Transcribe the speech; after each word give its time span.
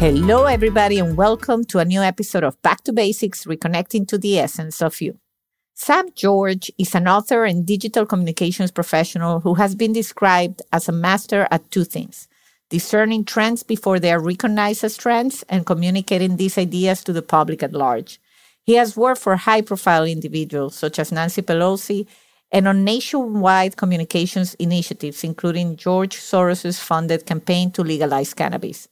Hello, 0.00 0.46
everybody, 0.46 0.98
and 0.98 1.14
welcome 1.14 1.62
to 1.66 1.78
a 1.78 1.84
new 1.84 2.00
episode 2.00 2.42
of 2.42 2.62
Back 2.62 2.84
to 2.84 2.92
Basics 2.94 3.44
Reconnecting 3.44 4.08
to 4.08 4.16
the 4.16 4.38
Essence 4.38 4.80
of 4.80 4.98
You. 5.02 5.18
Sam 5.74 6.06
George 6.14 6.72
is 6.78 6.94
an 6.94 7.06
author 7.06 7.44
and 7.44 7.66
digital 7.66 8.06
communications 8.06 8.70
professional 8.70 9.40
who 9.40 9.52
has 9.56 9.74
been 9.74 9.92
described 9.92 10.62
as 10.72 10.88
a 10.88 10.92
master 10.92 11.46
at 11.50 11.70
two 11.70 11.84
things 11.84 12.28
discerning 12.70 13.26
trends 13.26 13.62
before 13.62 14.00
they 14.00 14.10
are 14.10 14.22
recognized 14.22 14.84
as 14.84 14.96
trends 14.96 15.44
and 15.50 15.66
communicating 15.66 16.36
these 16.38 16.56
ideas 16.56 17.04
to 17.04 17.12
the 17.12 17.20
public 17.20 17.62
at 17.62 17.74
large. 17.74 18.18
He 18.62 18.76
has 18.76 18.96
worked 18.96 19.20
for 19.20 19.36
high 19.36 19.60
profile 19.60 20.06
individuals 20.06 20.76
such 20.76 20.98
as 20.98 21.12
Nancy 21.12 21.42
Pelosi 21.42 22.06
and 22.50 22.66
on 22.66 22.84
nationwide 22.84 23.76
communications 23.76 24.54
initiatives, 24.54 25.24
including 25.24 25.76
George 25.76 26.16
Soros' 26.16 26.80
funded 26.80 27.26
campaign 27.26 27.70
to 27.72 27.82
legalize 27.82 28.32
cannabis. 28.32 28.88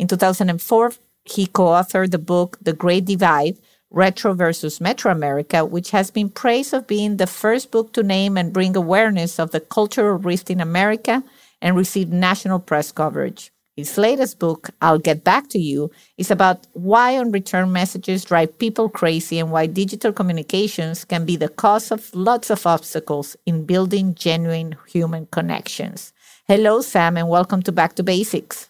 In 0.00 0.08
2004, 0.08 0.92
he 1.26 1.46
co 1.46 1.64
authored 1.64 2.10
the 2.10 2.18
book 2.18 2.56
The 2.62 2.72
Great 2.72 3.04
Divide 3.04 3.58
Retro 3.90 4.32
versus 4.32 4.80
Metro 4.80 5.12
America, 5.12 5.62
which 5.62 5.90
has 5.90 6.10
been 6.10 6.30
praised 6.30 6.72
of 6.72 6.86
being 6.86 7.18
the 7.18 7.26
first 7.26 7.70
book 7.70 7.92
to 7.92 8.02
name 8.02 8.38
and 8.38 8.50
bring 8.50 8.74
awareness 8.74 9.38
of 9.38 9.50
the 9.50 9.60
cultural 9.60 10.16
rift 10.16 10.48
in 10.48 10.58
America 10.58 11.22
and 11.60 11.76
received 11.76 12.14
national 12.14 12.60
press 12.60 12.90
coverage. 12.92 13.52
His 13.76 13.98
latest 13.98 14.38
book, 14.38 14.70
I'll 14.80 14.98
Get 14.98 15.22
Back 15.22 15.50
to 15.50 15.58
You, 15.58 15.90
is 16.16 16.30
about 16.30 16.66
why 16.72 17.18
unreturned 17.18 17.74
messages 17.74 18.24
drive 18.24 18.58
people 18.58 18.88
crazy 18.88 19.38
and 19.38 19.50
why 19.50 19.66
digital 19.66 20.14
communications 20.14 21.04
can 21.04 21.26
be 21.26 21.36
the 21.36 21.50
cause 21.50 21.90
of 21.90 22.08
lots 22.14 22.48
of 22.48 22.66
obstacles 22.66 23.36
in 23.44 23.66
building 23.66 24.14
genuine 24.14 24.76
human 24.88 25.26
connections. 25.26 26.14
Hello, 26.48 26.80
Sam, 26.80 27.18
and 27.18 27.28
welcome 27.28 27.60
to 27.64 27.70
Back 27.70 27.96
to 27.96 28.02
Basics. 28.02 28.69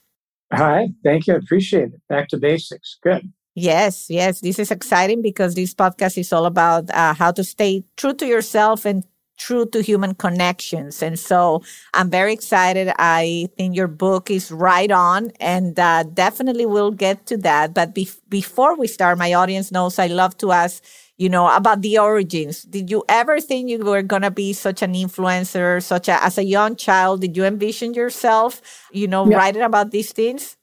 Hi, 0.53 0.89
thank 1.05 1.27
you. 1.27 1.35
I 1.35 1.37
appreciate 1.39 1.93
it. 1.95 2.01
Back 2.09 2.29
to 2.29 2.37
basics. 2.37 2.99
Good. 3.03 3.33
Yes, 3.55 4.07
yes. 4.09 4.41
This 4.41 4.59
is 4.59 4.71
exciting 4.71 5.23
because 5.23 5.55
this 5.55 5.75
podcast 5.75 6.19
is 6.19 6.33
all 6.33 6.47
about 6.47 6.91
uh, 6.91 7.15
how 7.15 7.31
to 7.33 7.45
stay 7.45 7.85
true 7.97 8.15
to 8.15 8.27
yourself 8.27 8.85
and 8.85 9.05
true 9.39 9.67
to 9.67 9.83
human 9.83 10.15
connections. 10.15 11.03
And 11.03 11.19
so 11.19 11.63
I'm 11.95 12.11
very 12.11 12.33
excited. 12.33 12.93
I 12.99 13.49
think 13.57 13.75
your 13.75 13.89
book 13.89 14.31
is 14.31 14.53
right 14.53 14.91
on 14.91 15.33
and 15.41 15.79
uh, 15.79 16.05
definitely 16.05 16.67
we'll 16.67 16.91
get 16.93 17.27
to 17.27 17.37
that. 17.39 17.73
But 17.75 17.95
be- 17.95 18.11
before 18.29 18.77
we 18.77 18.87
start, 18.87 19.19
my 19.19 19.33
audience 19.33 19.73
knows 19.73 19.99
I 19.99 20.09
love 20.09 20.37
to 20.39 20.53
ask 20.53 20.85
you 21.21 21.29
know, 21.29 21.55
about 21.55 21.83
the 21.83 21.99
origins. 21.99 22.63
Did 22.63 22.91
you 22.91 23.05
ever 23.07 23.43
think 23.43 23.69
you 23.69 23.85
were 23.85 24.01
going 24.01 24.23
to 24.23 24.31
be 24.31 24.55
such 24.55 24.81
an 24.81 24.95
influencer, 24.95 25.83
such 25.83 26.09
a, 26.09 26.25
as 26.25 26.39
a 26.39 26.45
young 26.45 26.77
child? 26.77 27.21
Did 27.21 27.37
you 27.37 27.45
envision 27.45 27.93
yourself, 27.93 28.89
you 28.91 29.07
know, 29.07 29.29
yeah. 29.29 29.37
writing 29.37 29.61
about 29.61 29.91
these 29.91 30.13
things? 30.13 30.57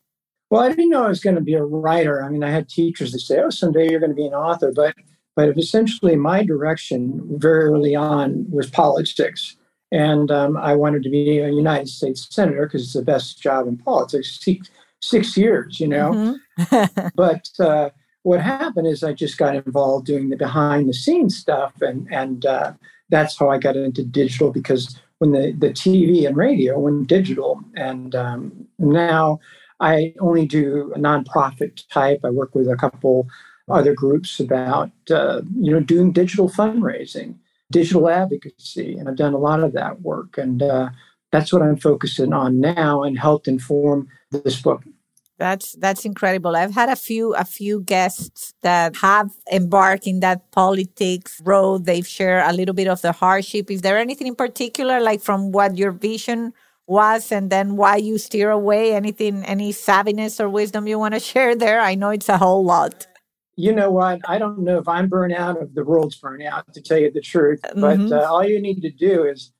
Well, 0.50 0.63
I 0.63 0.69
didn't 0.69 0.89
know 0.89 1.05
I 1.05 1.09
was 1.09 1.19
going 1.19 1.35
to 1.35 1.41
be 1.41 1.53
a 1.53 1.63
writer. 1.63 2.23
I 2.23 2.30
mean, 2.30 2.44
I 2.44 2.50
had 2.50 2.69
teachers 2.69 3.12
that 3.12 3.19
say, 3.19 3.40
"Oh, 3.40 3.51
someday 3.51 3.91
you're 3.91 4.00
going 4.00 4.09
to 4.09 4.16
be 4.16 4.25
an 4.25 4.34
author," 4.34 4.72
but 4.75 4.96
but 5.35 5.56
essentially, 5.59 6.16
my 6.16 6.41
direction 6.44 7.22
very 7.38 7.66
early 7.66 7.94
on 7.94 8.47
was 8.50 8.67
politics, 8.67 9.57
and 9.91 10.31
um, 10.31 10.57
I 10.57 10.73
wanted 10.73 11.03
to 11.03 11.12
be 11.12 11.38
a 11.38 11.51
United 11.51 11.90
States 11.90 12.28
senator 12.31 12.66
because 12.66 12.81
it's 12.81 12.94
the 12.94 13.03
best 13.03 13.40
job 13.40 13.67
in 13.67 13.78
politics. 13.78 14.40
Six, 14.41 14.72
six 15.03 15.38
years, 15.38 15.79
you 15.79 15.88
know, 15.88 16.40
mm-hmm. 16.57 17.09
but. 17.16 17.47
Uh, 17.59 17.91
what 18.28 18.42
happened 18.42 18.88
is 18.88 19.06
I 19.06 19.14
just 19.14 19.38
got 19.38 19.56
involved 19.56 20.06
doing 20.06 20.28
the 20.28 20.36
behind 20.36 20.90
the 20.90 20.94
scenes 20.94 21.38
stuff, 21.38 21.82
and 21.82 22.08
and 22.12 22.46
uh, 22.46 22.74
that's 23.08 23.38
how 23.40 23.50
I 23.50 23.58
got 23.58 23.78
into 23.78 24.04
digital 24.04 24.52
because 24.52 25.00
when 25.20 25.32
the 25.32 25.54
the 25.58 25.70
TV 25.70 26.28
and 26.28 26.36
radio 26.36 26.78
went 26.78 27.08
digital, 27.08 27.62
and 27.78 28.14
um, 28.16 28.68
now 28.80 29.40
I 29.80 30.14
only 30.20 30.46
do 30.46 30.92
a 30.94 31.00
nonprofit 31.00 31.88
type. 31.90 32.20
I 32.26 32.30
work 32.30 32.54
with 32.54 32.68
a 32.68 32.76
couple 32.76 33.28
other 33.70 33.94
groups 33.94 34.42
about 34.42 34.92
uh, 35.09 35.40
you 35.62 35.72
know 35.72 35.80
doing 35.80 36.12
digital 36.12 36.50
fundraising, 36.50 37.36
digital 37.72 38.09
advocacy, 38.09 38.98
and 38.98 39.08
I've 39.08 39.16
done 39.16 39.36
a 39.36 39.46
lot 39.50 39.64
of 39.64 39.72
that 39.72 40.02
work, 40.02 40.38
and 40.38 40.62
uh, 40.62 40.90
that's 41.32 41.54
what 41.54 41.62
I'm 41.62 41.78
focusing 41.78 42.34
on 42.34 42.59
now, 42.59 43.04
and 43.04 43.18
helped 43.18 43.48
inform 43.48 44.09
this 44.32 44.62
book. 44.62 44.84
That's 45.38 45.74
that's 45.74 46.03
incredible. 46.03 46.56
I've 46.56 46.74
had 46.74 46.90
a 46.90 46.96
few 46.96 47.36
a 47.36 47.46
few 47.46 47.81
guests 47.81 48.53
that 48.64 48.96
have 48.98 49.30
embarked 49.52 50.08
in 50.08 50.20
that 50.22 50.52
politics 50.52 51.40
road. 51.44 51.86
They've 51.86 52.08
shared 52.08 52.44
a 52.50 52.53
little 52.53 52.74
bit 52.74 52.88
of 52.88 53.02
the 53.02 53.12
hardship. 53.12 53.70
Is 53.70 53.81
there 53.81 53.97
anything 54.00 54.28
in 54.28 54.36
particular, 54.36 55.00
like 55.00 55.22
from 55.22 55.52
what 55.52 55.78
your 55.78 55.92
vision 55.92 56.53
was, 56.88 57.31
and 57.31 57.52
then 57.52 57.76
why 57.76 57.97
you 57.97 58.18
steer 58.18 58.50
away? 58.50 58.96
Anything, 58.96 59.46
any 59.46 59.72
savviness 59.72 60.40
or 60.40 60.50
wisdom 60.50 60.88
you 60.88 60.97
want 60.97 61.14
to 61.14 61.20
share 61.20 61.56
there? 61.56 61.81
I 61.81 61.94
know 61.94 62.09
it's 62.09 62.30
a 62.30 62.40
whole 62.40 62.66
lot. 62.66 63.06
You 63.56 63.74
know 63.74 63.92
what? 63.92 64.22
I 64.28 64.40
don't 64.40 64.59
know 64.59 64.80
if 64.80 64.88
I'm 64.88 65.08
burnt 65.08 65.34
out, 65.34 65.58
if 65.62 65.74
the 65.74 65.84
world's 65.84 66.16
burnt 66.18 66.44
out, 66.44 66.72
to 66.74 66.81
tell 66.81 66.97
you 66.97 67.12
the 67.12 67.22
truth. 67.22 67.59
But 67.62 68.00
mm-hmm. 68.00 68.14
uh, 68.14 68.22
all 68.22 68.44
you 68.44 68.62
need 68.62 68.81
to 68.81 68.92
do 68.92 69.24
is 69.24 69.52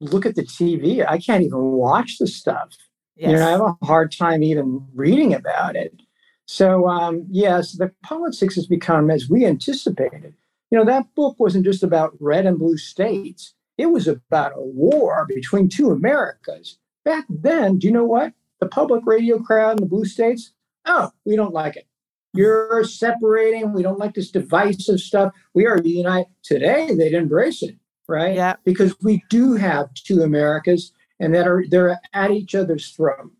look 0.00 0.26
at 0.26 0.36
the 0.36 0.42
TV. 0.42 1.04
I 1.08 1.18
can't 1.18 1.42
even 1.42 1.58
watch 1.58 2.18
the 2.18 2.26
stuff 2.26 2.76
Yes. 3.18 3.32
You 3.32 3.36
know, 3.36 3.46
I 3.46 3.50
have 3.50 3.60
a 3.60 3.86
hard 3.86 4.12
time 4.12 4.42
even 4.42 4.86
reading 4.94 5.34
about 5.34 5.74
it. 5.74 6.00
So, 6.46 6.88
um, 6.88 7.26
yes, 7.28 7.72
the 7.72 7.92
politics 8.02 8.54
has 8.54 8.66
become 8.66 9.10
as 9.10 9.28
we 9.28 9.44
anticipated. 9.44 10.34
You 10.70 10.78
know, 10.78 10.84
that 10.84 11.14
book 11.14 11.36
wasn't 11.38 11.64
just 11.64 11.82
about 11.82 12.16
red 12.20 12.46
and 12.46 12.58
blue 12.58 12.76
states, 12.76 13.54
it 13.76 13.86
was 13.86 14.08
about 14.08 14.52
a 14.56 14.60
war 14.60 15.26
between 15.28 15.68
two 15.68 15.90
Americas. 15.90 16.78
Back 17.04 17.26
then, 17.28 17.78
do 17.78 17.86
you 17.86 17.92
know 17.92 18.04
what? 18.04 18.32
The 18.60 18.66
public 18.66 19.06
radio 19.06 19.38
crowd 19.38 19.78
in 19.78 19.84
the 19.84 19.86
blue 19.86 20.04
states, 20.04 20.52
oh, 20.84 21.10
we 21.24 21.36
don't 21.36 21.54
like 21.54 21.76
it. 21.76 21.86
You're 22.34 22.84
separating. 22.84 23.72
We 23.72 23.82
don't 23.82 23.98
like 23.98 24.14
this 24.14 24.30
divisive 24.30 25.00
stuff. 25.00 25.32
We 25.54 25.66
are 25.66 25.80
united. 25.82 26.26
Today, 26.42 26.94
they'd 26.94 27.14
embrace 27.14 27.62
it, 27.62 27.76
right? 28.06 28.34
Yeah. 28.34 28.56
Because 28.64 28.94
we 29.00 29.22
do 29.30 29.54
have 29.54 29.92
two 29.94 30.22
Americas 30.22 30.92
and 31.20 31.34
that 31.34 31.46
are 31.46 31.64
they're 31.68 31.98
at 32.12 32.30
each 32.30 32.54
other's 32.54 32.90
throat. 32.90 33.30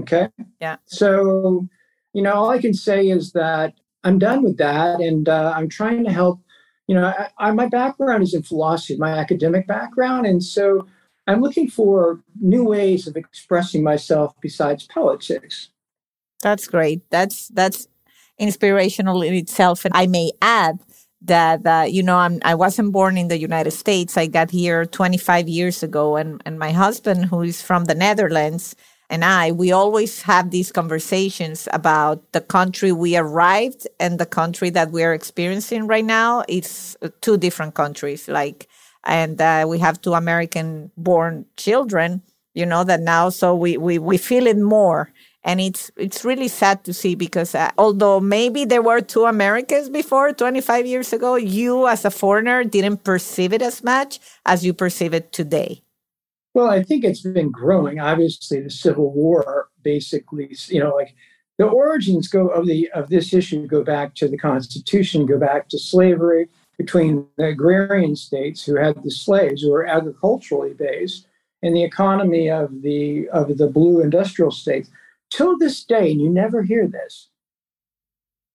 Okay. 0.00 0.28
Yeah. 0.60 0.76
So, 0.86 1.68
you 2.12 2.22
know, 2.22 2.32
all 2.32 2.50
I 2.50 2.58
can 2.58 2.74
say 2.74 3.08
is 3.08 3.32
that 3.32 3.74
I'm 4.02 4.18
done 4.18 4.42
with 4.42 4.58
that, 4.58 5.00
and 5.00 5.28
uh, 5.28 5.52
I'm 5.54 5.68
trying 5.68 6.04
to 6.04 6.12
help. 6.12 6.40
You 6.86 6.96
know, 6.96 7.06
I, 7.06 7.30
I, 7.38 7.50
my 7.52 7.66
background 7.66 8.22
is 8.22 8.34
in 8.34 8.42
philosophy, 8.42 8.96
my 8.96 9.12
academic 9.12 9.66
background, 9.66 10.26
and 10.26 10.42
so 10.42 10.86
I'm 11.26 11.40
looking 11.40 11.70
for 11.70 12.20
new 12.40 12.64
ways 12.64 13.06
of 13.06 13.16
expressing 13.16 13.82
myself 13.82 14.34
besides 14.40 14.86
politics. 14.86 15.70
That's 16.42 16.66
great. 16.66 17.08
That's 17.10 17.48
that's 17.48 17.88
inspirational 18.38 19.22
in 19.22 19.32
itself, 19.32 19.84
and 19.84 19.96
I 19.96 20.06
may 20.06 20.32
add 20.42 20.80
that 21.24 21.66
uh, 21.66 21.84
you 21.88 22.02
know 22.02 22.16
I'm, 22.16 22.38
I 22.44 22.54
wasn't 22.54 22.92
born 22.92 23.16
in 23.16 23.28
the 23.28 23.38
United 23.38 23.72
States. 23.72 24.16
I 24.16 24.26
got 24.26 24.50
here 24.50 24.86
25 24.86 25.48
years 25.48 25.82
ago, 25.82 26.16
and 26.16 26.42
and 26.44 26.58
my 26.58 26.72
husband, 26.72 27.26
who 27.26 27.42
is 27.42 27.62
from 27.62 27.84
the 27.86 27.94
Netherlands, 27.94 28.76
and 29.10 29.24
I, 29.24 29.52
we 29.52 29.72
always 29.72 30.22
have 30.22 30.50
these 30.50 30.72
conversations 30.72 31.68
about 31.72 32.32
the 32.32 32.40
country 32.40 32.92
we 32.92 33.16
arrived 33.16 33.86
and 34.00 34.18
the 34.18 34.26
country 34.26 34.70
that 34.70 34.90
we 34.90 35.02
are 35.04 35.14
experiencing 35.14 35.86
right 35.86 36.04
now. 36.04 36.44
It's 36.48 36.96
uh, 37.02 37.08
two 37.20 37.36
different 37.36 37.74
countries, 37.74 38.28
like, 38.28 38.68
and 39.04 39.40
uh, 39.40 39.66
we 39.68 39.78
have 39.78 40.00
two 40.00 40.14
American-born 40.14 41.46
children. 41.56 42.22
You 42.54 42.66
know 42.66 42.84
that 42.84 43.00
now, 43.00 43.30
so 43.30 43.54
we 43.54 43.76
we 43.76 43.98
we 43.98 44.16
feel 44.18 44.46
it 44.46 44.58
more 44.58 45.12
and 45.44 45.60
it's 45.60 45.90
it's 45.96 46.24
really 46.24 46.48
sad 46.48 46.84
to 46.84 46.94
see 46.94 47.14
because 47.14 47.54
uh, 47.54 47.70
although 47.76 48.18
maybe 48.18 48.64
there 48.64 48.82
were 48.82 49.00
two 49.00 49.26
Americans 49.26 49.88
before 49.90 50.32
25 50.32 50.86
years 50.86 51.12
ago, 51.12 51.36
you 51.36 51.86
as 51.86 52.04
a 52.04 52.10
foreigner 52.10 52.64
didn't 52.64 53.04
perceive 53.04 53.52
it 53.52 53.62
as 53.62 53.84
much 53.84 54.18
as 54.46 54.64
you 54.64 54.72
perceive 54.72 55.12
it 55.12 55.32
today. 55.32 55.82
Well, 56.54 56.70
I 56.70 56.82
think 56.82 57.04
it's 57.04 57.20
been 57.20 57.50
growing. 57.50 58.00
Obviously, 58.00 58.60
the 58.60 58.70
Civil 58.70 59.12
War 59.12 59.68
basically, 59.82 60.56
you 60.68 60.80
know, 60.80 60.94
like 60.94 61.14
the 61.58 61.66
origins 61.66 62.28
go 62.28 62.48
of 62.48 62.66
the 62.66 62.90
of 62.92 63.10
this 63.10 63.34
issue 63.34 63.66
go 63.66 63.84
back 63.84 64.14
to 64.16 64.28
the 64.28 64.38
Constitution, 64.38 65.26
go 65.26 65.38
back 65.38 65.68
to 65.68 65.78
slavery 65.78 66.48
between 66.78 67.26
the 67.36 67.46
agrarian 67.46 68.16
states 68.16 68.64
who 68.64 68.76
had 68.76 69.02
the 69.02 69.10
slaves 69.10 69.62
who 69.62 69.70
were 69.70 69.86
agriculturally 69.86 70.74
based 70.74 71.26
and 71.62 71.76
the 71.76 71.84
economy 71.84 72.50
of 72.50 72.82
the 72.82 73.28
of 73.28 73.58
the 73.58 73.66
blue 73.66 74.00
industrial 74.00 74.50
states. 74.50 74.88
Till 75.34 75.58
this 75.58 75.82
day, 75.82 76.12
and 76.12 76.20
you 76.20 76.30
never 76.30 76.62
hear 76.62 76.86
this. 76.86 77.28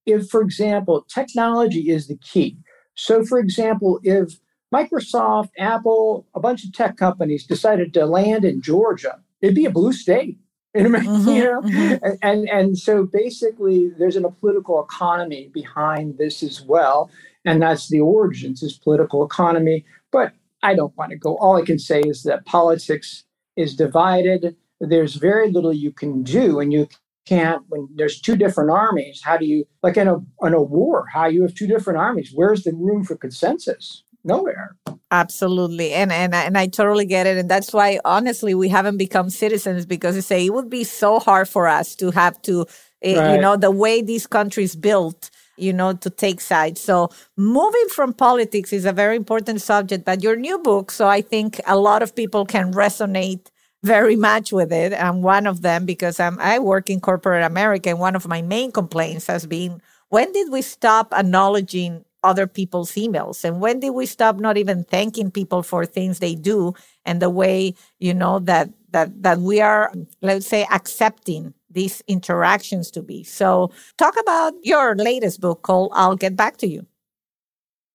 If, 0.06 0.30
for 0.30 0.42
example, 0.42 1.06
technology 1.14 1.90
is 1.90 2.08
the 2.08 2.16
key. 2.16 2.58
So, 2.96 3.26
for 3.26 3.38
example, 3.38 4.00
if 4.02 4.40
Microsoft, 4.74 5.50
Apple, 5.58 6.26
a 6.34 6.40
bunch 6.40 6.64
of 6.64 6.72
tech 6.72 6.96
companies 6.96 7.46
decided 7.46 7.94
to 7.94 8.06
land 8.06 8.46
in 8.46 8.62
Georgia, 8.62 9.20
it'd 9.42 9.56
be 9.56 9.66
a 9.66 9.72
blue 9.72 9.94
state. 9.94 10.38
Mm-hmm, 10.76 11.30
you 11.30 11.44
know, 11.44 11.62
mm-hmm. 11.62 12.06
and, 12.06 12.20
and 12.22 12.50
and 12.50 12.78
so 12.78 13.04
basically, 13.04 13.90
there's 13.98 14.16
a 14.16 14.22
political 14.30 14.84
economy 14.84 15.50
behind 15.52 16.20
this 16.20 16.44
as 16.44 16.62
well, 16.62 17.10
and 17.44 17.60
that's 17.60 17.90
the 17.90 18.00
origins 18.00 18.62
is 18.62 18.78
political 18.78 19.26
economy. 19.26 19.84
But 20.12 20.34
I 20.62 20.76
don't 20.76 20.96
want 20.96 21.10
to 21.10 21.18
go. 21.18 21.38
All 21.38 21.58
I 21.58 21.66
can 21.66 21.80
say 21.80 22.02
is 22.02 22.22
that 22.24 22.46
politics 22.46 23.24
is 23.56 23.76
divided. 23.76 24.56
There's 24.80 25.16
very 25.16 25.52
little 25.52 25.74
you 25.74 25.92
can 25.92 26.24
do, 26.24 26.60
and 26.60 26.72
you 26.72 26.88
can't 27.26 27.64
when 27.70 27.88
there's 27.96 28.20
two 28.20 28.36
different 28.36 28.72
armies. 28.72 29.22
How 29.24 29.38
do 29.38 29.46
you 29.46 29.66
like 29.84 29.98
in 29.98 30.08
a 30.08 30.18
in 30.42 30.54
a 30.54 30.62
war? 30.62 31.06
How 31.14 31.28
you 31.28 31.42
have 31.44 31.54
two 31.54 31.68
different 31.68 32.00
armies? 32.00 32.32
Where's 32.34 32.64
the 32.64 32.74
room 32.74 33.04
for 33.04 33.16
consensus? 33.16 34.04
Nowhere. 34.24 34.76
Absolutely, 35.12 35.94
and 35.94 36.12
and 36.12 36.34
and 36.34 36.58
I 36.58 36.68
totally 36.68 37.06
get 37.06 37.28
it, 37.28 37.38
and 37.38 37.50
that's 37.50 37.74
why 37.74 38.00
honestly 38.04 38.54
we 38.54 38.70
haven't 38.70 38.98
become 38.98 39.30
citizens 39.30 39.86
because 39.86 40.16
they 40.16 40.22
say 40.22 40.46
it 40.46 40.54
would 40.54 40.70
be 40.70 40.84
so 40.84 41.20
hard 41.20 41.48
for 41.48 41.68
us 41.68 41.96
to 41.96 42.12
have 42.12 42.42
to, 42.44 42.66
eh, 43.02 43.18
right. 43.18 43.36
you 43.36 43.42
know, 43.42 43.56
the 43.56 43.72
way 43.72 44.02
these 44.02 44.28
countries 44.28 44.76
built 44.76 45.30
you 45.60 45.74
know, 45.74 45.94
to 45.94 46.10
take 46.10 46.40
sides. 46.40 46.80
So 46.82 47.10
moving 47.36 47.88
from 47.90 48.14
politics 48.14 48.72
is 48.72 48.86
a 48.86 48.94
very 48.94 49.16
important 49.16 49.62
subject, 49.62 50.06
but 50.06 50.24
your 50.24 50.38
new 50.38 50.58
book, 50.60 50.90
so 50.90 51.08
I 51.08 51.22
think 51.22 51.60
a 51.68 51.78
lot 51.78 52.02
of 52.02 52.16
people 52.16 52.46
can 52.46 52.72
resonate 52.72 53.48
very 53.84 54.16
much 54.16 54.52
with 54.52 54.72
it. 54.72 54.94
I'm 54.94 55.22
one 55.22 55.48
of 55.48 55.62
them 55.62 55.86
because 55.86 56.20
I'm, 56.20 56.40
I 56.40 56.60
work 56.60 56.90
in 56.90 57.00
corporate 57.00 57.44
America, 57.44 57.90
and 57.90 58.00
one 58.00 58.16
of 58.16 58.28
my 58.28 58.42
main 58.42 58.72
complaints 58.72 59.28
has 59.28 59.46
been 59.46 59.82
when 60.10 60.32
did 60.32 60.52
we 60.52 60.62
stop 60.62 61.14
acknowledging 61.14 62.04
other 62.22 62.48
people's 62.48 62.92
emails 62.94 63.46
and 63.46 63.62
when 63.62 63.80
did 63.80 63.92
we 63.92 64.06
stop 64.06 64.36
not 64.36 64.58
even 64.58 64.84
thanking 64.84 65.32
people 65.32 65.64
for 65.64 65.86
things 65.86 66.20
they 66.20 66.36
do 66.36 66.74
and 67.06 67.22
the 67.22 67.30
way 67.30 67.74
you 68.00 68.14
know 68.14 68.40
that 68.40 68.70
that 68.92 69.24
that 69.24 69.40
we 69.40 69.62
are 69.62 69.94
let's 70.22 70.46
say 70.46 70.68
accepting 70.70 71.54
these 71.70 72.04
interactions 72.08 72.92
to 72.92 73.02
be. 73.02 73.24
So, 73.24 73.72
talk 73.98 74.16
about 74.20 74.54
your 74.64 74.96
latest 74.96 75.40
book 75.42 75.62
called 75.62 75.92
I'll 75.94 76.16
Get 76.16 76.36
Back 76.36 76.58
to 76.58 76.68
You. 76.68 76.86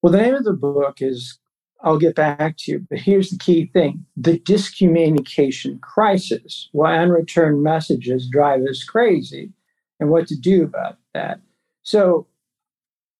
Well, 0.02 0.12
the 0.12 0.18
name 0.18 0.34
of 0.34 0.44
the 0.44 0.52
book 0.52 0.98
is 1.00 1.38
I'll 1.84 1.98
Get 1.98 2.16
Back 2.16 2.56
to 2.58 2.72
You. 2.72 2.86
But 2.90 2.98
here's 2.98 3.30
the 3.30 3.38
key 3.38 3.66
thing 3.66 4.04
the 4.16 4.38
dyscommunication 4.40 5.80
crisis, 5.80 6.68
why 6.72 6.98
unreturned 6.98 7.62
messages 7.62 8.28
drive 8.28 8.62
us 8.62 8.82
crazy, 8.82 9.52
and 10.00 10.10
what 10.10 10.26
to 10.28 10.36
do 10.36 10.64
about 10.64 10.98
that. 11.14 11.40
So, 11.82 12.26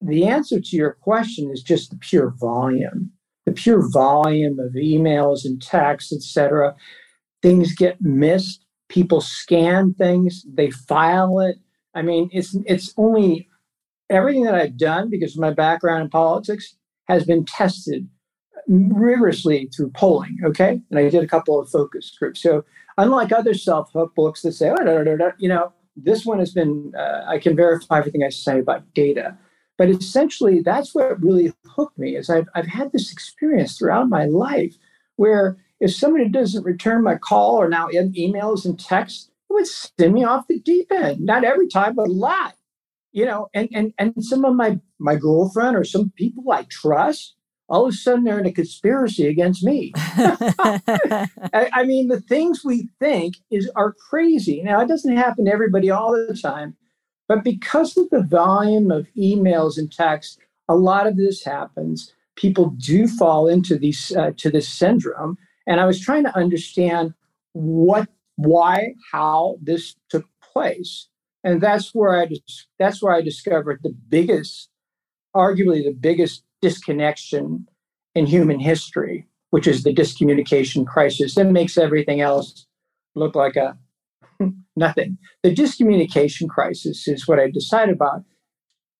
the 0.00 0.26
answer 0.26 0.60
to 0.60 0.76
your 0.76 0.92
question 0.92 1.50
is 1.52 1.62
just 1.62 1.90
the 1.90 1.96
pure 1.96 2.30
volume, 2.30 3.12
the 3.46 3.52
pure 3.52 3.88
volume 3.90 4.58
of 4.58 4.72
emails 4.72 5.44
and 5.44 5.62
texts, 5.62 6.12
etc. 6.12 6.74
Things 7.42 7.74
get 7.74 8.00
missed 8.00 8.64
people 8.88 9.20
scan 9.20 9.94
things, 9.94 10.44
they 10.52 10.70
file 10.70 11.40
it. 11.40 11.56
I 11.94 12.02
mean, 12.02 12.28
it's 12.32 12.56
it's 12.66 12.92
only 12.96 13.48
everything 14.10 14.44
that 14.44 14.54
I've 14.54 14.76
done 14.76 15.10
because 15.10 15.34
of 15.34 15.40
my 15.40 15.52
background 15.52 16.04
in 16.04 16.10
politics 16.10 16.76
has 17.08 17.24
been 17.24 17.44
tested 17.44 18.08
rigorously 18.68 19.68
through 19.74 19.90
polling. 19.90 20.38
Okay, 20.44 20.80
and 20.90 20.98
I 20.98 21.08
did 21.08 21.22
a 21.22 21.28
couple 21.28 21.58
of 21.60 21.68
focus 21.70 22.14
groups. 22.18 22.42
So 22.42 22.64
unlike 22.98 23.32
other 23.32 23.54
self-help 23.54 24.14
books 24.14 24.42
that 24.42 24.52
say, 24.52 24.70
oh, 24.70 24.82
no, 24.82 24.96
no, 24.96 25.02
no, 25.02 25.16
no, 25.16 25.32
you 25.38 25.48
know, 25.48 25.72
this 25.96 26.24
one 26.24 26.38
has 26.38 26.52
been 26.52 26.92
uh, 26.98 27.24
I 27.26 27.38
can 27.38 27.56
verify 27.56 27.98
everything 27.98 28.24
I 28.24 28.30
say 28.30 28.58
about 28.58 28.92
data. 28.94 29.36
But 29.76 29.88
essentially, 29.90 30.60
that's 30.60 30.94
what 30.94 31.20
really 31.22 31.52
hooked 31.66 31.98
me. 31.98 32.16
Is 32.16 32.30
I've 32.30 32.48
I've 32.54 32.66
had 32.66 32.92
this 32.92 33.12
experience 33.12 33.76
throughout 33.76 34.08
my 34.08 34.24
life 34.26 34.76
where 35.16 35.56
if 35.80 35.94
somebody 35.94 36.28
doesn't 36.28 36.64
return 36.64 37.02
my 37.02 37.16
call 37.16 37.56
or 37.56 37.68
now 37.68 37.88
emails 37.88 38.64
and 38.64 38.78
texts, 38.78 39.30
it 39.50 39.52
would 39.52 39.66
send 39.66 40.14
me 40.14 40.24
off 40.24 40.46
the 40.48 40.60
deep 40.60 40.90
end. 40.92 41.20
Not 41.20 41.44
every 41.44 41.68
time, 41.68 41.94
but 41.94 42.08
a 42.08 42.12
lot. 42.12 42.54
You 43.12 43.26
know, 43.26 43.48
and 43.54 43.68
and 43.72 43.92
and 43.98 44.24
some 44.24 44.44
of 44.44 44.54
my 44.54 44.80
my 44.98 45.16
girlfriend 45.16 45.76
or 45.76 45.84
some 45.84 46.12
people 46.16 46.50
I 46.50 46.64
trust, 46.70 47.34
all 47.68 47.86
of 47.86 47.94
a 47.94 47.96
sudden 47.96 48.24
they're 48.24 48.38
in 48.38 48.46
a 48.46 48.52
conspiracy 48.52 49.26
against 49.26 49.64
me. 49.64 49.92
I, 49.96 51.70
I 51.72 51.84
mean, 51.84 52.08
the 52.08 52.20
things 52.20 52.64
we 52.64 52.88
think 53.00 53.36
is 53.50 53.70
are 53.74 53.92
crazy. 53.92 54.62
Now, 54.62 54.80
it 54.80 54.88
doesn't 54.88 55.16
happen 55.16 55.46
to 55.46 55.52
everybody 55.52 55.90
all 55.90 56.12
the 56.12 56.38
time, 56.40 56.76
but 57.28 57.42
because 57.42 57.96
of 57.96 58.10
the 58.10 58.22
volume 58.22 58.90
of 58.90 59.06
emails 59.16 59.78
and 59.78 59.90
texts, 59.90 60.38
a 60.68 60.76
lot 60.76 61.06
of 61.06 61.16
this 61.16 61.44
happens. 61.44 62.12
People 62.36 62.70
do 62.70 63.06
fall 63.06 63.48
into 63.48 63.78
these 63.78 64.14
uh, 64.16 64.32
to 64.36 64.50
this 64.50 64.68
syndrome, 64.68 65.38
and 65.66 65.80
I 65.80 65.86
was 65.86 66.00
trying 66.00 66.24
to 66.24 66.36
understand 66.36 67.14
what, 67.52 68.08
why, 68.36 68.94
how 69.12 69.56
this 69.62 69.94
took 70.10 70.26
place. 70.42 71.08
And 71.44 71.60
that's 71.60 71.94
where 71.94 72.18
I 72.18 72.26
just, 72.26 72.66
that's 72.78 73.02
where 73.02 73.14
I 73.14 73.20
discovered 73.20 73.80
the 73.82 73.94
biggest, 74.08 74.68
arguably 75.36 75.84
the 75.84 75.96
biggest 75.98 76.42
disconnection 76.64 77.66
in 78.14 78.26
human 78.26 78.58
history, 78.58 79.26
which 79.50 79.66
is 79.66 79.82
the 79.82 79.94
dyscommunication 79.94 80.86
crisis. 80.86 81.34
that 81.34 81.50
makes 81.50 81.76
everything 81.76 82.20
else 82.20 82.66
look 83.14 83.34
like 83.34 83.56
a 83.56 83.76
nothing. 84.76 85.18
The 85.42 85.54
dyscommunication 85.54 86.48
crisis 86.48 87.06
is 87.06 87.28
what 87.28 87.38
I 87.38 87.50
decided 87.50 87.94
about. 87.94 88.24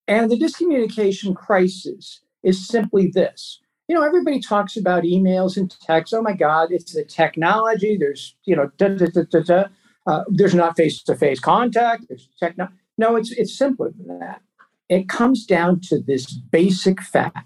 And 0.07 0.31
the 0.31 0.39
dyscommunication 0.39 1.35
crisis 1.35 2.21
is 2.43 2.69
simply 2.69 3.07
this 3.07 3.61
you 3.89 3.95
know, 3.95 4.03
everybody 4.03 4.41
talks 4.41 4.77
about 4.77 5.03
emails 5.03 5.57
and 5.57 5.71
texts. 5.83 6.15
Oh 6.15 6.23
my 6.23 6.33
God, 6.33 6.69
it's 6.71 6.95
the 6.95 7.05
technology. 7.05 7.99
There's, 7.99 8.35
you 8.45 8.57
know, 8.57 8.71
da, 8.79 8.89
da, 8.89 9.41
da, 9.41 9.65
uh, 10.07 10.25
there's 10.29 10.55
not 10.55 10.77
face-to-face 10.77 11.41
contact. 11.41 12.07
There's 12.09 12.29
techno. 12.39 12.69
No, 12.97 13.17
it's 13.17 13.33
it's 13.33 13.57
simpler 13.57 13.93
than 13.97 14.19
that. 14.21 14.41
It 14.89 15.09
comes 15.09 15.45
down 15.45 15.81
to 15.89 16.01
this 16.01 16.27
basic 16.33 17.03
fact: 17.03 17.39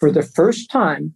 for 0.00 0.10
the 0.10 0.22
first 0.22 0.70
time 0.70 1.14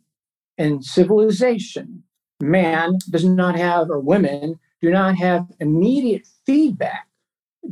in 0.57 0.83
civilization, 0.83 2.05
man 2.41 2.99
does 3.11 3.25
not 3.25 3.57
have, 3.57 3.91
or 3.91 3.99
women 3.99 4.61
do 4.81 4.91
not 4.91 5.17
have 5.17 5.47
immediate 5.59 6.27
feedback 6.47 7.09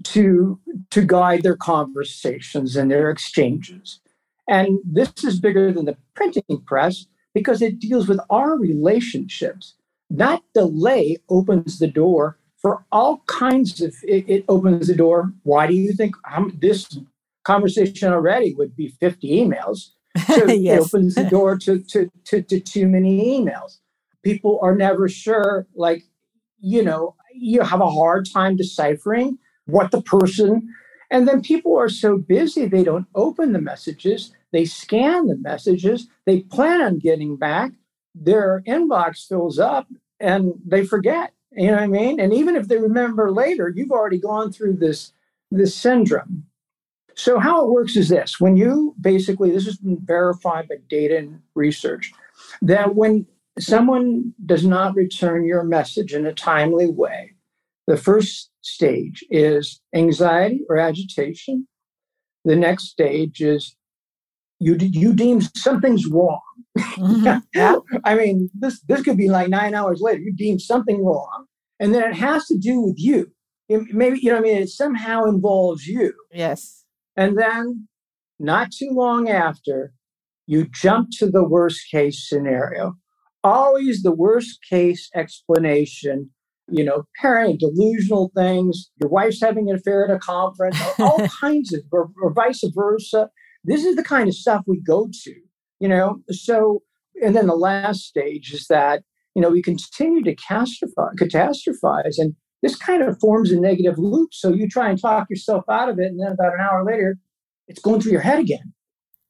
to 0.03 0.59
to 0.91 1.05
guide 1.05 1.43
their 1.43 1.57
conversations 1.57 2.77
and 2.77 2.91
their 2.91 3.11
exchanges. 3.11 4.01
And 4.49 4.79
this 4.85 5.13
is 5.23 5.39
bigger 5.39 5.71
than 5.71 5.85
the 5.85 5.99
printing 6.15 6.63
press 6.67 7.07
because 7.35 7.63
it 7.63 7.79
deals 7.79 8.09
with 8.09 8.21
our 8.31 8.59
relationships. 8.59 9.75
That 10.11 10.43
delay 10.55 11.19
opens 11.29 11.79
the 11.79 11.87
door 11.87 12.39
for 12.59 12.85
all 12.93 13.23
kinds 13.27 13.81
of, 13.81 13.95
it, 14.03 14.25
it 14.29 14.45
opens 14.49 14.87
the 14.87 14.95
door. 14.95 15.33
Why 15.43 15.67
do 15.67 15.75
you 15.75 15.93
think 15.93 16.15
um, 16.31 16.57
this 16.61 16.99
conversation 17.45 18.13
already 18.13 18.55
would 18.55 18.77
be 18.77 18.89
50 18.89 19.29
emails? 19.29 19.91
So 20.35 20.47
yes. 20.49 20.79
It 20.79 20.95
opens 20.95 21.15
the 21.15 21.25
door 21.25 21.59
to, 21.59 21.81
to, 21.81 22.11
to, 22.27 22.43
to 22.43 22.61
too 22.61 22.87
many 22.89 23.39
emails. 23.39 23.79
People 24.23 24.59
are 24.63 24.75
never 24.75 25.09
sure, 25.09 25.67
like, 25.75 26.05
you 26.61 26.83
know, 26.83 27.17
you 27.35 27.63
have 27.63 27.81
a 27.81 27.91
hard 27.91 28.29
time 28.33 28.57
deciphering 28.57 29.39
what 29.67 29.91
the 29.91 30.03
person 30.03 30.69
and 31.13 31.29
then 31.29 31.43
people 31.43 31.77
are 31.77 31.91
so 31.91 32.17
busy, 32.17 32.65
they 32.67 32.83
don't 32.83 33.07
open 33.15 33.53
the 33.53 33.61
messages, 33.61 34.33
they 34.51 34.65
scan 34.65 35.27
the 35.27 35.37
messages, 35.37 36.09
they 36.25 36.41
plan 36.41 36.81
on 36.81 36.99
getting 36.99 37.37
back, 37.37 37.73
their 38.15 38.63
inbox 38.67 39.29
fills 39.29 39.59
up 39.59 39.87
and 40.19 40.55
they 40.67 40.87
forget. 40.87 41.35
You 41.53 41.67
know 41.67 41.75
what 41.75 41.83
I 41.83 41.87
mean? 41.89 42.19
And 42.19 42.33
even 42.33 42.57
if 42.57 42.67
they 42.69 42.79
remember 42.79 43.31
later, 43.31 43.71
you've 43.77 43.91
already 43.91 44.19
gone 44.19 44.53
through 44.53 44.77
this, 44.77 45.13
this 45.51 45.77
syndrome. 45.77 46.45
So, 47.15 47.39
how 47.39 47.65
it 47.65 47.71
works 47.71 47.97
is 47.97 48.09
this 48.09 48.41
when 48.41 48.57
you 48.57 48.95
basically, 49.01 49.51
this 49.51 49.67
has 49.67 49.77
been 49.77 49.99
verified 50.03 50.69
by 50.69 50.77
data 50.89 51.19
and 51.19 51.41
research, 51.55 52.13
that 52.63 52.95
when 52.95 53.27
someone 53.59 54.33
does 54.47 54.65
not 54.65 54.95
return 54.95 55.45
your 55.45 55.65
message 55.65 56.15
in 56.15 56.27
a 56.27 56.33
timely 56.33 56.89
way, 56.89 57.33
the 57.87 57.97
first 57.97 58.51
stage 58.63 59.25
is 59.31 59.81
anxiety 59.95 60.63
or 60.69 60.79
agitation. 60.79 61.67
The 62.45 62.57
next 62.57 62.85
stage 62.85 63.41
is 63.41 63.77
you 64.59 64.77
you 64.81 65.13
deem 65.13 65.41
something's 65.57 66.07
wrong. 66.07 66.41
Mm-hmm. 66.79 68.01
I 68.05 68.15
mean, 68.15 68.51
this 68.55 68.81
this 68.83 69.03
could 69.03 69.17
be 69.17 69.29
like 69.29 69.49
nine 69.49 69.75
hours 69.75 70.01
later. 70.01 70.21
You 70.21 70.33
deem 70.33 70.59
something 70.59 71.05
wrong, 71.05 71.47
and 71.81 71.95
then 71.95 72.05
it 72.05 72.15
has 72.15 72.47
to 72.47 72.57
do 72.57 72.81
with 72.81 72.99
you. 72.99 73.31
It, 73.69 73.93
maybe 73.93 74.21
you 74.21 74.31
know. 74.31 74.39
I 74.39 74.41
mean, 74.41 74.57
it 74.57 74.69
somehow 74.69 75.25
involves 75.25 75.87
you. 75.87 76.15
Yes. 76.33 76.82
And 77.17 77.39
then, 77.39 77.89
not 78.39 78.73
too 78.73 78.91
long 78.91 79.29
after, 79.29 79.93
you 80.47 80.67
jump 80.67 81.09
to 81.19 81.31
the 81.31 81.47
worst 81.47 81.83
case 81.91 82.27
scenario. 82.29 82.95
always 83.45 84.03
the 84.03 84.15
worst 84.15 84.59
case 84.69 85.11
explanation. 85.15 86.31
You 86.69 86.85
know, 86.85 87.05
parent 87.21 87.61
delusional 87.61 88.31
things. 88.37 88.91
Your 89.01 89.11
wife's 89.11 89.41
having 89.41 89.69
an 89.69 89.77
affair 89.77 90.05
at 90.05 90.15
a 90.15 90.19
conference. 90.19 90.79
all 90.99 91.27
kinds 91.29 91.73
of, 91.73 91.81
or, 91.91 92.11
or 92.23 92.33
vice 92.33 92.63
versa. 92.75 93.31
This 93.65 93.85
is 93.85 93.97
the 93.97 94.05
kind 94.05 94.29
of 94.29 94.35
stuff 94.35 94.63
we 94.67 94.81
go 94.81 95.09
to. 95.25 95.35
You 95.81 95.89
know, 95.89 96.21
so 96.31 96.83
and 97.21 97.37
then 97.37 97.47
the 97.47 97.57
last 97.57 98.03
stage 98.03 98.53
is 98.53 98.67
that 98.69 99.03
you 99.35 99.43
know 99.43 99.51
we 99.51 99.63
continue 99.63 100.23
to 100.23 100.35
catastrophize 100.35 102.19
and 102.19 102.35
this 102.63 102.77
kind 102.77 103.03
of 103.03 103.19
forms 103.21 103.51
a 103.51 103.61
negative 103.61 103.99
loop 103.99 104.33
so 104.33 104.53
you 104.53 104.69
try 104.69 104.89
and 104.89 105.01
talk 105.01 105.29
yourself 105.29 105.65
out 105.69 105.89
of 105.89 105.99
it 105.99 106.07
and 106.07 106.21
then 106.21 106.33
about 106.33 106.55
an 106.55 106.61
hour 106.61 106.85
later 106.85 107.19
it's 107.69 107.81
going 107.81 108.01
through 108.01 108.13
your 108.13 108.21
head 108.21 108.39
again 108.39 108.73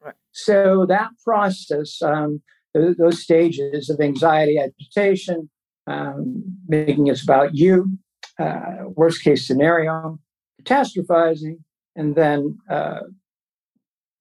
right. 0.01 0.15
so 0.33 0.87
that 0.87 1.11
process 1.25 2.01
um, 2.03 2.43
th- 2.75 2.97
those 2.99 3.23
stages 3.23 3.91
of 3.91 4.01
anxiety 4.01 4.59
agitation 4.59 5.51
um, 5.87 6.43
making 6.69 7.07
it 7.07 7.23
about 7.23 7.55
you 7.55 7.99
uh, 8.39 8.85
worst 8.97 9.23
case 9.23 9.47
scenario 9.47 10.19
catastrophizing 10.63 11.57
and 11.97 12.15
then 12.15 12.59
uh, 12.71 13.01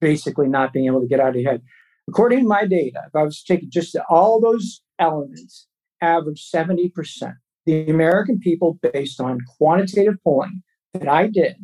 basically 0.00 0.48
not 0.48 0.72
being 0.72 0.86
able 0.86 1.00
to 1.00 1.06
get 1.06 1.20
out 1.20 1.30
of 1.30 1.36
your 1.36 1.52
head 1.52 1.62
According 2.08 2.40
to 2.40 2.46
my 2.46 2.66
data, 2.66 3.00
if 3.06 3.14
I 3.14 3.22
was 3.22 3.42
taking 3.42 3.70
just 3.70 3.96
all 4.08 4.40
those 4.40 4.82
elements, 4.98 5.68
average 6.00 6.44
70%. 6.52 7.36
The 7.66 7.88
American 7.88 8.38
people, 8.38 8.78
based 8.92 9.20
on 9.20 9.38
quantitative 9.58 10.16
polling 10.24 10.62
that 10.94 11.08
I 11.08 11.28
did, 11.28 11.56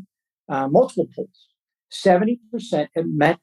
uh, 0.48 0.68
multiple 0.68 1.06
polls, 1.14 1.48
70% 1.92 2.88
admit 2.96 3.38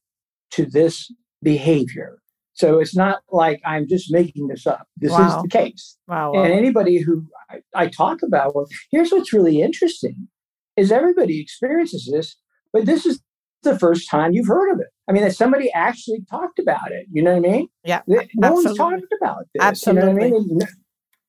to 0.51 0.65
this 0.65 1.12
behavior. 1.41 2.19
So 2.53 2.79
it's 2.79 2.95
not 2.95 3.19
like 3.29 3.62
I'm 3.65 3.88
just 3.88 4.12
making 4.12 4.47
this 4.47 4.65
up. 4.65 4.88
This 4.95 5.12
wow. 5.12 5.27
is 5.27 5.43
the 5.43 5.50
case. 5.50 5.97
Wow, 6.07 6.33
wow. 6.33 6.43
And 6.43 6.53
anybody 6.53 7.00
who 7.00 7.25
I, 7.50 7.59
I 7.74 7.88
talk 7.88 8.24
about, 8.24 8.55
well, 8.55 8.67
here's 8.91 9.12
what's 9.12 9.33
really 9.33 9.62
interesting 9.62 10.29
is 10.77 10.91
everybody 10.91 11.41
experiences 11.41 12.09
this, 12.12 12.38
but 12.71 12.85
this 12.85 13.05
is 13.05 13.21
the 13.63 13.77
first 13.77 14.09
time 14.09 14.31
you've 14.31 14.47
heard 14.47 14.71
of 14.71 14.79
it. 14.79 14.88
I 15.09 15.12
mean, 15.12 15.24
that 15.24 15.35
somebody 15.35 15.71
actually 15.74 16.19
talked 16.29 16.59
about 16.59 16.91
it. 16.91 17.07
You 17.12 17.24
know 17.24 17.31
what 17.31 17.45
I 17.45 17.51
mean? 17.51 17.67
Yeah. 17.83 18.01
No 18.07 18.19
absolutely. 18.19 18.50
one's 18.50 18.77
talked 18.77 19.13
about 19.21 19.45
this. 19.53 19.62
Absolutely. 19.62 20.09
You 20.09 20.31
know 20.31 20.38
what 20.38 20.45
I 20.45 20.55
mean? 20.55 20.67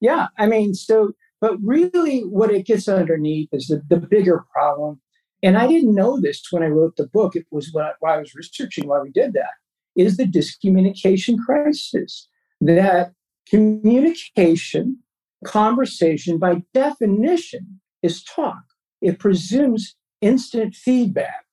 Yeah. 0.00 0.28
I 0.38 0.46
mean, 0.46 0.74
so, 0.74 1.12
but 1.40 1.56
really 1.62 2.20
what 2.20 2.50
it 2.50 2.66
gets 2.66 2.88
underneath 2.88 3.48
is 3.52 3.66
the, 3.68 3.82
the 3.88 3.98
bigger 3.98 4.44
problem. 4.52 5.00
And 5.42 5.56
I 5.56 5.66
didn't 5.66 5.94
know 5.94 6.20
this 6.20 6.42
when 6.50 6.62
I 6.62 6.66
wrote 6.68 6.96
the 6.96 7.06
book. 7.06 7.36
It 7.36 7.46
was 7.50 7.70
what 7.72 7.96
while 8.00 8.14
I 8.14 8.18
was 8.18 8.34
researching 8.34 8.88
why 8.88 9.00
we 9.00 9.10
did 9.10 9.32
that 9.34 9.50
is 9.94 10.16
the 10.16 10.24
dyscommunication 10.24 11.38
crisis. 11.44 12.28
That 12.60 13.12
communication, 13.48 14.98
conversation 15.44 16.38
by 16.38 16.62
definition 16.72 17.80
is 18.02 18.22
talk. 18.24 18.62
It 19.02 19.18
presumes 19.18 19.94
instant 20.22 20.74
feedback 20.74 21.46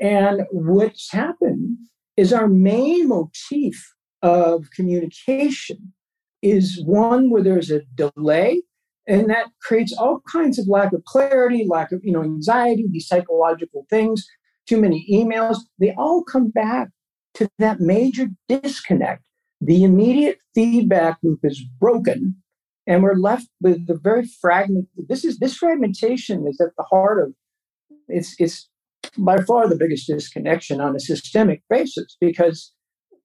and 0.00 0.42
what's 0.50 1.10
happened 1.12 1.78
is 2.16 2.32
our 2.32 2.48
main 2.48 3.08
motif 3.08 3.94
of 4.22 4.70
communication 4.74 5.92
is 6.50 6.82
one 6.84 7.30
where 7.30 7.42
there's 7.42 7.70
a 7.70 7.82
delay 7.94 8.62
and 9.06 9.30
that 9.30 9.46
creates 9.62 9.92
all 9.96 10.20
kinds 10.30 10.58
of 10.58 10.66
lack 10.68 10.92
of 10.92 11.04
clarity 11.04 11.66
lack 11.68 11.92
of 11.92 12.00
you 12.02 12.12
know 12.12 12.22
anxiety 12.22 12.86
these 12.90 13.06
psychological 13.06 13.86
things 13.90 14.26
too 14.68 14.80
many 14.80 15.06
emails 15.10 15.58
they 15.78 15.92
all 15.96 16.22
come 16.22 16.48
back 16.50 16.88
to 17.34 17.48
that 17.58 17.80
major 17.80 18.28
disconnect 18.48 19.24
the 19.60 19.84
immediate 19.84 20.38
feedback 20.54 21.18
loop 21.22 21.40
is 21.42 21.62
broken 21.80 22.36
and 22.86 23.02
we're 23.02 23.14
left 23.14 23.48
with 23.60 23.86
the 23.86 23.98
very 23.98 24.26
fragment 24.40 24.86
this 25.08 25.24
is 25.24 25.38
this 25.38 25.56
fragmentation 25.56 26.46
is 26.46 26.60
at 26.60 26.74
the 26.76 26.84
heart 26.84 27.22
of 27.22 27.32
it's 28.08 28.34
it's 28.38 28.68
by 29.18 29.40
far 29.42 29.68
the 29.68 29.76
biggest 29.76 30.06
disconnection 30.06 30.80
on 30.80 30.94
a 30.96 31.00
systemic 31.00 31.62
basis 31.68 32.16
because 32.20 32.72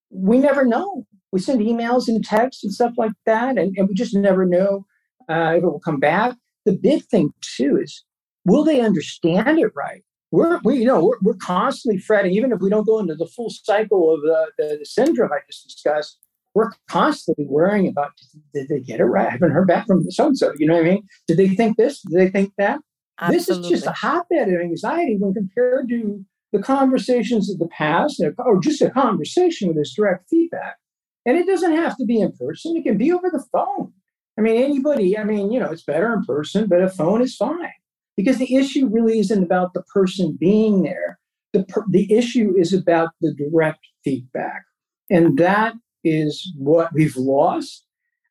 we 0.10 0.38
never 0.38 0.66
know. 0.66 1.06
We 1.32 1.40
send 1.40 1.62
emails 1.62 2.08
and 2.08 2.24
texts 2.24 2.64
and 2.64 2.74
stuff 2.74 2.94
like 2.98 3.14
that, 3.26 3.58
and, 3.58 3.76
and 3.78 3.88
we 3.88 3.94
just 3.94 4.16
never 4.16 4.46
know 4.46 4.86
uh, 5.30 5.54
if 5.56 5.64
it 5.64 5.66
will 5.66 5.80
come 5.80 6.00
back. 6.00 6.36
The 6.66 6.74
big 6.74 7.06
thing 7.06 7.34
too 7.42 7.80
is, 7.82 8.04
will 8.46 8.64
they 8.64 8.82
understand 8.82 9.60
it 9.60 9.72
right? 9.76 10.04
We're 10.32 10.60
we 10.64 10.78
you 10.78 10.86
know 10.86 11.06
we're, 11.06 11.18
we're 11.22 11.36
constantly 11.36 12.00
fretting, 12.00 12.34
even 12.34 12.52
if 12.52 12.60
we 12.60 12.70
don't 12.70 12.86
go 12.86 13.00
into 13.00 13.16
the 13.16 13.28
full 13.28 13.50
cycle 13.50 14.14
of 14.14 14.22
the, 14.22 14.52
the, 14.58 14.78
the 14.80 14.86
syndrome 14.86 15.32
I 15.32 15.40
just 15.50 15.64
discussed. 15.64 16.20
We're 16.54 16.72
constantly 16.90 17.46
worrying 17.46 17.88
about 17.88 18.12
did 18.54 18.68
they 18.68 18.82
get 18.82 19.00
it 19.00 19.06
right? 19.06 19.28
I 19.28 19.32
haven't 19.32 19.52
heard 19.52 19.68
back 19.68 19.88
from 19.88 20.10
so 20.12 20.28
and 20.28 20.38
so. 20.38 20.54
You 20.58 20.68
know 20.68 20.74
what 20.74 20.86
I 20.86 20.90
mean? 20.90 21.08
Did 21.28 21.38
they 21.38 21.50
think 21.50 21.78
this? 21.78 22.02
Did 22.02 22.20
they 22.20 22.30
think 22.30 22.54
that? 22.58 22.80
Absolutely. 23.20 23.38
This 23.38 23.50
is 23.50 23.70
just 23.70 23.88
a 23.88 23.92
hotbed 23.92 24.50
of 24.50 24.60
anxiety 24.60 25.16
when 25.18 25.34
compared 25.34 25.88
to 25.90 26.26
the 26.52 26.62
conversations 26.62 27.50
of 27.50 27.60
the 27.60 27.68
past, 27.68 28.22
or 28.40 28.60
just 28.60 28.82
a 28.82 28.90
conversation 28.90 29.70
with 29.70 29.78
this 29.78 29.94
direct 29.96 30.30
feedback. 30.30 30.76
And 31.26 31.38
it 31.38 31.46
doesn't 31.46 31.76
have 31.76 31.98
to 31.98 32.06
be 32.06 32.20
in 32.20 32.32
person, 32.34 32.76
it 32.76 32.84
can 32.84 32.98
be 32.98 33.12
over 33.12 33.30
the 33.30 33.44
phone. 33.52 33.94
I 34.38 34.42
mean, 34.42 34.62
anybody, 34.62 35.18
I 35.18 35.24
mean, 35.24 35.52
you 35.52 35.60
know, 35.60 35.72
it's 35.72 35.84
better 35.84 36.14
in 36.14 36.24
person, 36.24 36.68
but 36.68 36.82
a 36.82 36.90
phone 36.90 37.22
is 37.22 37.36
fine 37.36 37.74
because 38.18 38.38
the 38.38 38.56
issue 38.56 38.88
really 38.88 39.20
isn't 39.20 39.44
about 39.44 39.74
the 39.74 39.84
person 39.84 40.38
being 40.40 40.84
there. 40.84 41.20
The, 41.54 41.64
per- 41.66 41.86
the 41.90 42.12
issue 42.12 42.54
is 42.58 42.74
about 42.74 43.10
the 43.20 43.34
direct 43.34 43.86
feedback. 44.04 44.64
And 45.10 45.38
that 45.38 45.74
is 46.04 46.52
what 46.58 46.94
we've 46.94 47.18
lost. 47.18 47.86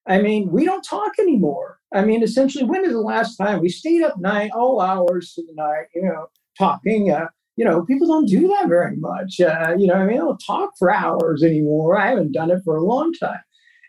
I 0.07 0.21
mean, 0.21 0.51
we 0.51 0.65
don't 0.65 0.83
talk 0.83 1.13
anymore. 1.19 1.79
I 1.95 2.05
mean, 2.05 2.23
essentially, 2.23 2.65
when 2.65 2.85
is 2.85 2.93
the 2.93 3.01
last 3.01 3.37
time 3.37 3.61
we 3.61 3.69
stayed 3.69 4.03
up 4.03 4.19
night, 4.19 4.51
all 4.55 4.81
hours 4.81 5.35
of 5.39 5.47
the 5.47 5.55
night, 5.55 5.87
you 5.95 6.03
know, 6.03 6.27
talking? 6.59 7.11
Uh, 7.11 7.27
you 7.57 7.65
know, 7.65 7.85
people 7.85 8.07
don't 8.07 8.29
do 8.29 8.49
that 8.49 8.69
very 8.69 8.97
much. 8.97 9.41
Uh, 9.41 9.75
you 9.77 9.87
know, 9.87 9.95
I 9.95 10.01
mean, 10.01 10.09
they 10.09 10.17
don't 10.17 10.43
talk 10.45 10.71
for 10.79 10.91
hours 10.91 11.43
anymore. 11.43 11.99
I 11.99 12.09
haven't 12.09 12.33
done 12.33 12.51
it 12.51 12.63
for 12.65 12.77
a 12.77 12.85
long 12.85 13.13
time. 13.13 13.41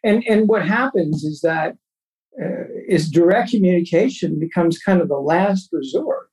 And 0.03 0.24
and 0.27 0.48
what 0.48 0.68
happens 0.68 1.24
is 1.24 1.41
that 1.41 1.75
uh, 2.41 2.65
is 2.88 3.10
direct 3.10 3.51
communication 3.51 4.39
becomes 4.39 4.80
kind 4.80 5.01
of 5.01 5.08
the 5.08 5.20
last 5.20 5.70
resort. 5.72 6.30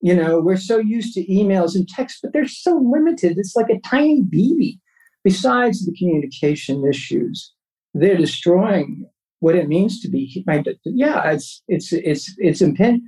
You 0.00 0.14
know, 0.14 0.40
we're 0.40 0.56
so 0.56 0.78
used 0.78 1.14
to 1.14 1.26
emails 1.26 1.74
and 1.74 1.88
texts, 1.88 2.20
but 2.22 2.32
they're 2.32 2.46
so 2.46 2.80
limited. 2.84 3.38
It's 3.38 3.56
like 3.56 3.70
a 3.70 3.80
tiny 3.80 4.22
BB. 4.22 4.78
Besides 5.24 5.84
the 5.84 5.94
communication 5.98 6.86
issues, 6.86 7.52
they're 7.92 8.16
destroying 8.16 9.08
what 9.40 9.54
it 9.54 9.68
means 9.68 10.00
to 10.00 10.08
be 10.08 10.44
yeah 10.84 11.30
it's 11.30 11.62
it's 11.68 11.92
it's 11.92 12.34
it's 12.38 12.60
impend 12.60 13.02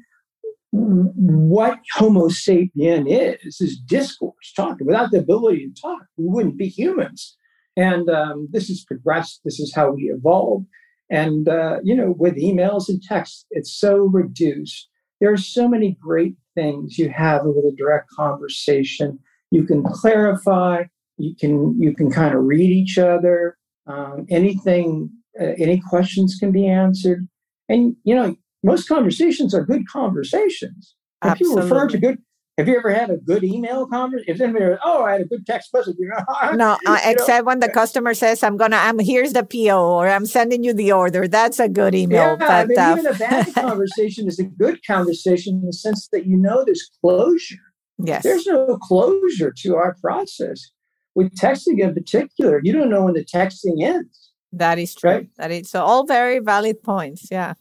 what 0.71 1.79
homo 1.95 2.29
sapien 2.29 3.07
is 3.07 3.61
is 3.61 3.79
discourse 3.79 4.53
talking. 4.55 4.87
Without 4.87 5.11
the 5.11 5.19
ability 5.19 5.67
to 5.67 5.81
talk 5.81 6.03
we 6.17 6.27
wouldn't 6.27 6.59
be 6.59 6.69
humans. 6.69 7.37
And 7.77 8.11
um, 8.11 8.49
this 8.51 8.69
is 8.69 8.85
progressed 8.85 9.41
this 9.45 9.61
is 9.61 9.73
how 9.75 9.93
we 9.93 10.05
evolved 10.05 10.67
and 11.11 11.49
uh, 11.49 11.79
you 11.83 11.95
know 11.95 12.15
with 12.19 12.37
emails 12.37 12.89
and 12.89 13.03
text 13.03 13.47
it's 13.51 13.73
so 13.73 13.97
reduced. 13.97 14.89
There 15.21 15.33
are 15.33 15.39
so 15.39 15.69
many 15.69 15.97
great 16.01 16.37
things 16.55 16.99
you 16.99 17.09
have 17.11 17.43
with 17.45 17.65
a 17.65 17.75
direct 17.77 18.11
conversation. 18.11 19.19
You 19.51 19.65
can 19.65 19.83
clarify 19.83 20.85
you 21.17 21.35
can 21.35 21.81
you 21.81 21.95
can 21.95 22.11
kind 22.11 22.35
of 22.35 22.43
read 22.43 22.71
each 22.71 22.99
other. 22.99 23.57
Um, 23.87 24.27
anything 24.29 25.11
uh, 25.41 25.53
any 25.59 25.81
questions 25.81 26.37
can 26.39 26.53
be 26.53 26.67
answered. 26.67 27.29
And, 27.69 27.97
you 28.05 28.15
know, 28.15 28.37
most 28.63 28.89
conversations 28.89 29.55
are 29.55 29.65
good 29.65 29.89
conversations. 29.89 30.95
When 31.23 31.37
you 31.41 31.57
refer 31.57 31.89
to 31.89 31.99
good, 31.99 32.19
have 32.59 32.67
you 32.67 32.77
ever 32.77 32.93
had 32.93 33.09
a 33.11 33.17
good 33.19 33.45
email 33.45 33.87
conversation? 33.87 34.35
If 34.35 34.41
anybody, 34.41 34.77
oh, 34.85 35.05
I 35.05 35.13
had 35.13 35.21
a 35.21 35.25
good 35.25 35.47
text 35.47 35.73
message. 35.73 35.95
You 35.99 36.09
know, 36.09 36.53
no, 36.55 36.77
uh, 36.87 36.99
except 37.05 37.47
when 37.47 37.61
the 37.61 37.69
customer 37.69 38.15
says, 38.15 38.43
"I'm 38.43 38.57
gonna, 38.57 38.77
I'm 38.77 38.99
here's 38.99 39.33
the 39.33 39.45
PO," 39.45 39.81
or 39.81 40.09
"I'm 40.09 40.27
sending 40.27 40.65
you 40.65 40.75
the 40.75 40.91
order." 40.91 41.29
That's 41.29 41.61
a 41.61 41.69
good 41.69 41.95
email. 41.95 42.19
Yeah, 42.19 42.37
but, 42.37 42.51
I 42.51 42.65
mean, 42.65 42.79
uh, 42.79 42.97
even 42.99 43.07
a 43.07 43.15
bad 43.15 43.55
conversation 43.55 44.27
is 44.27 44.41
a 44.41 44.45
good 44.45 44.85
conversation 44.85 45.61
in 45.61 45.67
the 45.67 45.73
sense 45.73 46.09
that 46.13 46.27
you 46.27 46.37
know 46.37 46.65
there's 46.65 46.91
closure. 47.01 47.57
Yes, 47.99 48.25
there's 48.25 48.47
no 48.47 48.77
closure 48.83 49.53
to 49.59 49.77
our 49.77 49.97
process. 50.01 50.71
With 51.15 51.35
texting 51.37 51.81
in 51.81 51.95
particular, 51.95 52.61
you 52.63 52.73
don't 52.73 52.91
know 52.91 53.05
when 53.05 53.15
the 53.15 53.25
texting 53.25 53.83
ends. 53.83 54.31
That 54.53 54.79
is 54.79 54.95
true. 54.95 55.11
Right? 55.11 55.29
That 55.37 55.51
is 55.51 55.71
so 55.71 55.85
all 55.85 56.07
very 56.07 56.39
valid 56.39 56.83
points. 56.83 57.29
Yeah. 57.31 57.55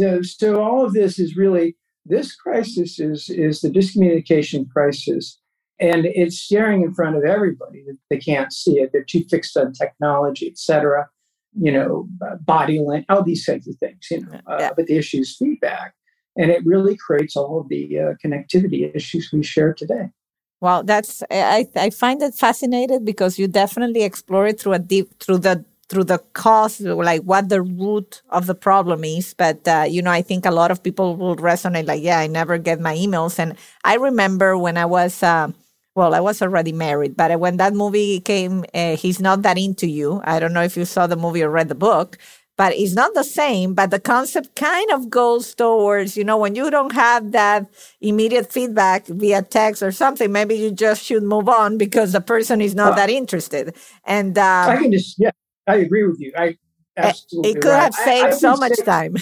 So, 0.00 0.22
so 0.22 0.62
all 0.62 0.84
of 0.84 0.94
this 0.94 1.18
is 1.18 1.36
really 1.36 1.76
this 2.06 2.34
crisis 2.34 2.98
is 2.98 3.28
is 3.28 3.60
the 3.60 3.68
dyscommunication 3.68 4.70
crisis, 4.70 5.38
and 5.78 6.06
it's 6.06 6.38
staring 6.38 6.82
in 6.82 6.94
front 6.94 7.16
of 7.16 7.24
everybody. 7.24 7.84
They 8.08 8.16
can't 8.16 8.50
see 8.50 8.78
it. 8.80 8.90
They're 8.92 9.04
too 9.04 9.24
fixed 9.28 9.56
on 9.58 9.74
technology, 9.74 10.48
etc. 10.48 11.08
You 11.52 11.72
know, 11.72 12.08
body 12.40 12.78
language, 12.78 13.04
all 13.10 13.22
these 13.22 13.44
kinds 13.44 13.68
of 13.68 13.76
things. 13.76 14.06
You 14.10 14.22
know, 14.22 14.40
uh, 14.46 14.56
yeah. 14.58 14.70
but 14.74 14.86
the 14.86 14.96
issue 14.96 15.18
is 15.18 15.36
feedback, 15.36 15.92
and 16.34 16.50
it 16.50 16.64
really 16.64 16.96
creates 16.96 17.36
all 17.36 17.60
of 17.60 17.68
the 17.68 17.98
uh, 17.98 18.14
connectivity 18.24 18.94
issues 18.94 19.30
we 19.32 19.42
share 19.42 19.74
today. 19.74 20.08
Well, 20.62 20.82
that's 20.82 21.22
I 21.30 21.68
I 21.76 21.90
find 21.90 22.22
it 22.22 22.34
fascinating 22.34 23.04
because 23.04 23.38
you 23.38 23.48
definitely 23.48 24.04
explore 24.04 24.46
it 24.46 24.60
through 24.60 24.74
a 24.74 24.78
deep 24.78 25.20
through 25.20 25.38
the 25.38 25.64
through 25.90 26.04
the 26.04 26.18
cause, 26.34 26.80
like 26.80 27.22
what 27.22 27.48
the 27.48 27.60
root 27.60 28.22
of 28.30 28.46
the 28.46 28.54
problem 28.54 29.02
is. 29.02 29.34
But, 29.34 29.66
uh, 29.66 29.86
you 29.88 30.00
know, 30.02 30.12
I 30.12 30.22
think 30.22 30.46
a 30.46 30.52
lot 30.52 30.70
of 30.70 30.82
people 30.82 31.16
will 31.16 31.36
resonate 31.36 31.86
like, 31.88 32.02
yeah, 32.02 32.20
I 32.20 32.28
never 32.28 32.58
get 32.58 32.80
my 32.80 32.94
emails. 32.96 33.40
And 33.40 33.56
I 33.82 33.96
remember 33.96 34.56
when 34.56 34.76
I 34.76 34.86
was, 34.86 35.20
uh, 35.22 35.48
well, 35.96 36.14
I 36.14 36.20
was 36.20 36.40
already 36.40 36.72
married, 36.72 37.16
but 37.16 37.38
when 37.40 37.56
that 37.56 37.74
movie 37.74 38.20
came, 38.20 38.64
uh, 38.72 38.94
He's 38.96 39.20
Not 39.20 39.42
That 39.42 39.58
Into 39.58 39.88
You. 39.88 40.20
I 40.24 40.38
don't 40.38 40.52
know 40.52 40.62
if 40.62 40.76
you 40.76 40.84
saw 40.84 41.08
the 41.08 41.16
movie 41.16 41.42
or 41.42 41.50
read 41.50 41.68
the 41.68 41.74
book, 41.74 42.16
but 42.56 42.72
it's 42.74 42.94
not 42.94 43.14
the 43.14 43.24
same. 43.24 43.74
But 43.74 43.90
the 43.90 43.98
concept 43.98 44.54
kind 44.54 44.92
of 44.92 45.10
goes 45.10 45.54
towards, 45.54 46.16
you 46.16 46.22
know, 46.22 46.36
when 46.36 46.54
you 46.54 46.70
don't 46.70 46.92
have 46.92 47.32
that 47.32 47.66
immediate 48.00 48.52
feedback 48.52 49.06
via 49.08 49.42
text 49.42 49.82
or 49.82 49.90
something, 49.90 50.30
maybe 50.30 50.54
you 50.54 50.70
just 50.70 51.02
should 51.02 51.24
move 51.24 51.48
on 51.48 51.76
because 51.76 52.12
the 52.12 52.20
person 52.20 52.60
is 52.60 52.74
not 52.76 52.94
that 52.94 53.10
interested. 53.10 53.74
And 54.04 54.38
um, 54.38 54.70
I 54.70 54.76
can 54.76 54.92
just, 54.92 55.16
yeah, 55.18 55.32
I 55.70 55.76
agree 55.76 56.04
with 56.04 56.20
you. 56.20 56.32
I 56.36 56.56
absolutely. 56.96 57.52
It 57.52 57.60
could 57.62 57.70
right. 57.70 57.82
have 57.82 57.94
saved 57.94 58.26
I, 58.26 58.28
I 58.28 58.32
so 58.32 58.56
much 58.56 58.74
say, 58.74 58.84
time. 58.84 59.16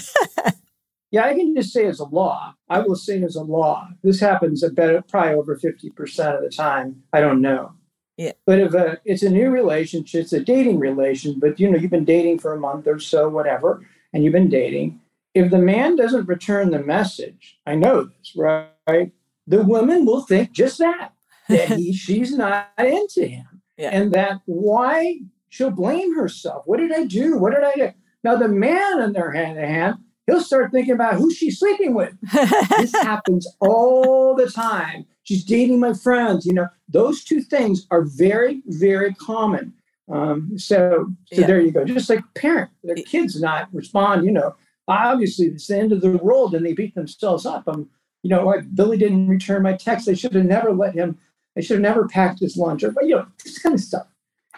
yeah, 1.11 1.25
I 1.25 1.35
can 1.35 1.55
just 1.55 1.71
say 1.71 1.85
as 1.85 1.99
a 1.99 2.05
law. 2.05 2.55
I 2.69 2.79
will 2.79 2.95
say 2.95 3.21
as 3.21 3.35
a 3.35 3.43
law. 3.43 3.87
This 4.01 4.19
happens 4.19 4.63
about 4.63 5.07
probably 5.07 5.33
over 5.33 5.55
fifty 5.57 5.91
percent 5.91 6.35
of 6.35 6.41
the 6.41 6.49
time. 6.49 7.03
I 7.13 7.21
don't 7.21 7.41
know. 7.41 7.73
Yeah. 8.17 8.33
But 8.45 8.59
if 8.59 8.73
a, 8.73 8.99
it's 9.05 9.23
a 9.23 9.29
new 9.29 9.49
relationship, 9.49 10.23
it's 10.23 10.33
a 10.33 10.41
dating 10.41 10.79
relation, 10.79 11.39
but 11.39 11.59
you 11.59 11.69
know 11.69 11.77
you've 11.77 11.91
been 11.91 12.03
dating 12.03 12.39
for 12.39 12.53
a 12.53 12.59
month 12.59 12.87
or 12.87 12.99
so, 12.99 13.29
whatever, 13.29 13.85
and 14.11 14.23
you've 14.23 14.33
been 14.33 14.49
dating. 14.49 14.99
If 15.35 15.51
the 15.51 15.59
man 15.59 15.95
doesn't 15.95 16.27
return 16.27 16.71
the 16.71 16.79
message, 16.79 17.59
I 17.67 17.75
know 17.75 18.05
this, 18.05 18.33
right? 18.35 19.11
The 19.47 19.61
woman 19.61 20.05
will 20.05 20.23
think 20.23 20.51
just 20.51 20.79
that 20.79 21.13
that 21.47 21.69
he 21.77 21.93
she's 21.93 22.35
not 22.35 22.71
into 22.77 23.25
him, 23.25 23.61
yeah. 23.77 23.91
and 23.91 24.11
that 24.13 24.41
why 24.45 25.19
she'll 25.49 25.71
blame 25.71 26.15
herself. 26.15 26.63
What 26.65 26.77
did 26.79 26.91
I 26.91 27.05
do? 27.05 27.37
What 27.37 27.53
did 27.53 27.63
I 27.63 27.73
do? 27.73 27.91
Now, 28.23 28.35
the 28.35 28.47
man, 28.47 29.01
on 29.01 29.13
their 29.13 29.31
hand, 29.31 29.57
hand 29.57 29.95
he'll 30.29 30.41
start 30.41 30.71
thinking 30.71 30.93
about 30.93 31.15
who 31.15 31.33
she's 31.33 31.59
sleeping 31.59 31.93
with. 31.93 32.13
this 32.77 32.91
happens 33.01 33.47
all 33.59 34.35
the 34.35 34.49
time. 34.49 35.05
She's 35.23 35.43
dating 35.43 35.79
my 35.79 35.93
friends. 35.93 36.45
You 36.45 36.53
know, 36.53 36.67
those 36.87 37.23
two 37.23 37.41
things 37.41 37.85
are 37.91 38.03
very, 38.03 38.61
very 38.67 39.13
common. 39.15 39.73
Um, 40.11 40.57
so, 40.57 41.07
so 41.31 41.41
yeah. 41.41 41.47
there 41.47 41.61
you 41.61 41.71
go. 41.71 41.85
Just 41.85 42.09
like 42.09 42.23
parent, 42.35 42.71
their 42.83 42.95
kids 42.95 43.39
not 43.39 43.69
respond. 43.73 44.25
You 44.25 44.31
know, 44.31 44.55
obviously 44.87 45.47
it's 45.47 45.67
the 45.67 45.77
end 45.77 45.91
of 45.91 46.01
the 46.01 46.17
world, 46.17 46.55
and 46.55 46.65
they 46.65 46.73
beat 46.73 46.95
themselves 46.95 47.45
up. 47.45 47.63
I'm, 47.67 47.89
you 48.23 48.29
know, 48.29 48.45
like 48.45 48.73
Billy 48.75 48.97
didn't 48.97 49.27
return 49.27 49.63
my 49.63 49.73
text. 49.73 50.09
I 50.09 50.13
should 50.13 50.33
have 50.33 50.45
never 50.45 50.73
let 50.73 50.93
him. 50.93 51.17
I 51.57 51.61
should 51.61 51.75
have 51.75 51.81
never 51.81 52.07
packed 52.07 52.39
his 52.39 52.57
lunch. 52.57 52.83
Or, 52.83 52.93
you 53.01 53.15
know, 53.15 53.27
this 53.43 53.59
kind 53.59 53.75
of 53.75 53.81
stuff. 53.81 54.07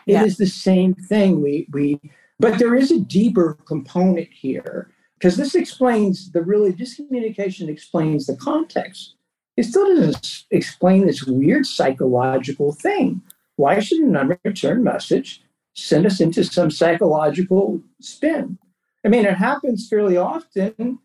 It 0.07 0.13
yeah. 0.13 0.23
is 0.23 0.37
the 0.37 0.47
same 0.47 0.93
thing. 0.93 1.41
We 1.41 1.67
we 1.71 1.99
but 2.39 2.57
there 2.57 2.75
is 2.75 2.91
a 2.91 2.99
deeper 2.99 3.57
component 3.65 4.29
here 4.31 4.91
because 5.15 5.37
this 5.37 5.53
explains 5.53 6.31
the 6.31 6.41
really 6.41 6.71
this 6.71 6.95
communication 6.95 7.69
explains 7.69 8.25
the 8.25 8.35
context. 8.35 9.15
It 9.57 9.63
still 9.63 9.95
doesn't 9.95 10.45
explain 10.49 11.05
this 11.05 11.25
weird 11.25 11.65
psychological 11.65 12.71
thing. 12.73 13.21
Why 13.57 13.79
should 13.79 13.99
an 13.99 14.15
unreturned 14.17 14.83
message 14.83 15.43
send 15.75 16.05
us 16.05 16.19
into 16.19 16.43
some 16.43 16.71
psychological 16.71 17.81
spin? 17.99 18.57
I 19.05 19.09
mean, 19.09 19.25
it 19.25 19.35
happens 19.35 19.87
fairly 19.87 20.17
often 20.17 20.99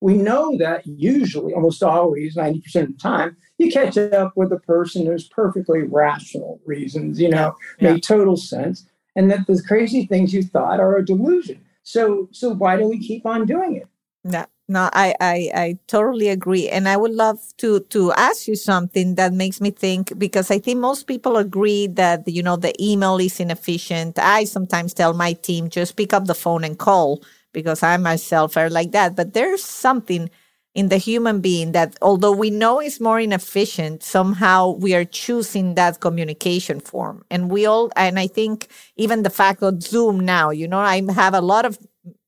we 0.00 0.16
know 0.16 0.56
that 0.58 0.86
usually, 0.86 1.52
almost 1.52 1.82
always, 1.82 2.36
90% 2.36 2.56
of 2.56 2.88
the 2.88 2.98
time, 3.00 3.36
you 3.58 3.70
catch 3.70 3.98
up 3.98 4.32
with 4.36 4.52
a 4.52 4.58
person 4.60 5.06
who's 5.06 5.28
perfectly 5.28 5.82
rational 5.82 6.60
reasons, 6.64 7.20
you 7.20 7.28
know, 7.28 7.54
yeah. 7.78 7.92
make 7.92 8.02
total 8.02 8.36
sense, 8.36 8.86
and 9.14 9.30
that 9.30 9.46
the 9.46 9.62
crazy 9.66 10.06
things 10.06 10.32
you 10.32 10.42
thought 10.42 10.80
are 10.80 10.96
a 10.96 11.04
delusion. 11.04 11.62
So, 11.82 12.28
so 12.32 12.54
why 12.54 12.76
do 12.76 12.88
we 12.88 12.98
keep 12.98 13.26
on 13.26 13.46
doing 13.46 13.76
it? 13.76 13.86
No, 14.24 14.46
no, 14.68 14.88
I, 14.92 15.14
I, 15.20 15.50
I 15.54 15.78
totally 15.86 16.28
agree, 16.28 16.68
and 16.68 16.88
I 16.88 16.96
would 16.96 17.12
love 17.12 17.38
to 17.58 17.80
to 17.80 18.12
ask 18.12 18.46
you 18.46 18.54
something 18.54 19.16
that 19.16 19.32
makes 19.32 19.60
me 19.60 19.70
think 19.70 20.16
because 20.18 20.50
I 20.50 20.58
think 20.58 20.78
most 20.78 21.06
people 21.06 21.36
agree 21.36 21.86
that 21.88 22.28
you 22.28 22.42
know 22.42 22.56
the 22.56 22.74
email 22.80 23.18
is 23.18 23.40
inefficient. 23.40 24.18
I 24.18 24.44
sometimes 24.44 24.94
tell 24.94 25.12
my 25.12 25.32
team 25.32 25.68
just 25.68 25.96
pick 25.96 26.12
up 26.12 26.26
the 26.26 26.34
phone 26.34 26.64
and 26.64 26.78
call 26.78 27.22
because 27.52 27.82
I 27.82 27.96
myself 27.96 28.56
are 28.56 28.70
like 28.70 28.92
that. 28.92 29.16
But 29.16 29.32
there's 29.32 29.62
something 29.62 30.30
in 30.74 30.88
the 30.88 30.98
human 30.98 31.40
being 31.40 31.72
that, 31.72 31.96
although 32.00 32.32
we 32.32 32.50
know 32.50 32.80
is 32.80 33.00
more 33.00 33.18
inefficient, 33.18 34.02
somehow 34.02 34.70
we 34.70 34.94
are 34.94 35.04
choosing 35.04 35.74
that 35.74 36.00
communication 36.00 36.80
form. 36.80 37.24
And 37.30 37.50
we 37.50 37.66
all, 37.66 37.90
and 37.96 38.18
I 38.18 38.28
think 38.28 38.68
even 38.96 39.22
the 39.22 39.30
fact 39.30 39.62
of 39.62 39.82
Zoom 39.82 40.20
now, 40.20 40.50
you 40.50 40.68
know, 40.68 40.78
I 40.78 41.02
have 41.12 41.34
a 41.34 41.40
lot 41.40 41.64
of 41.64 41.78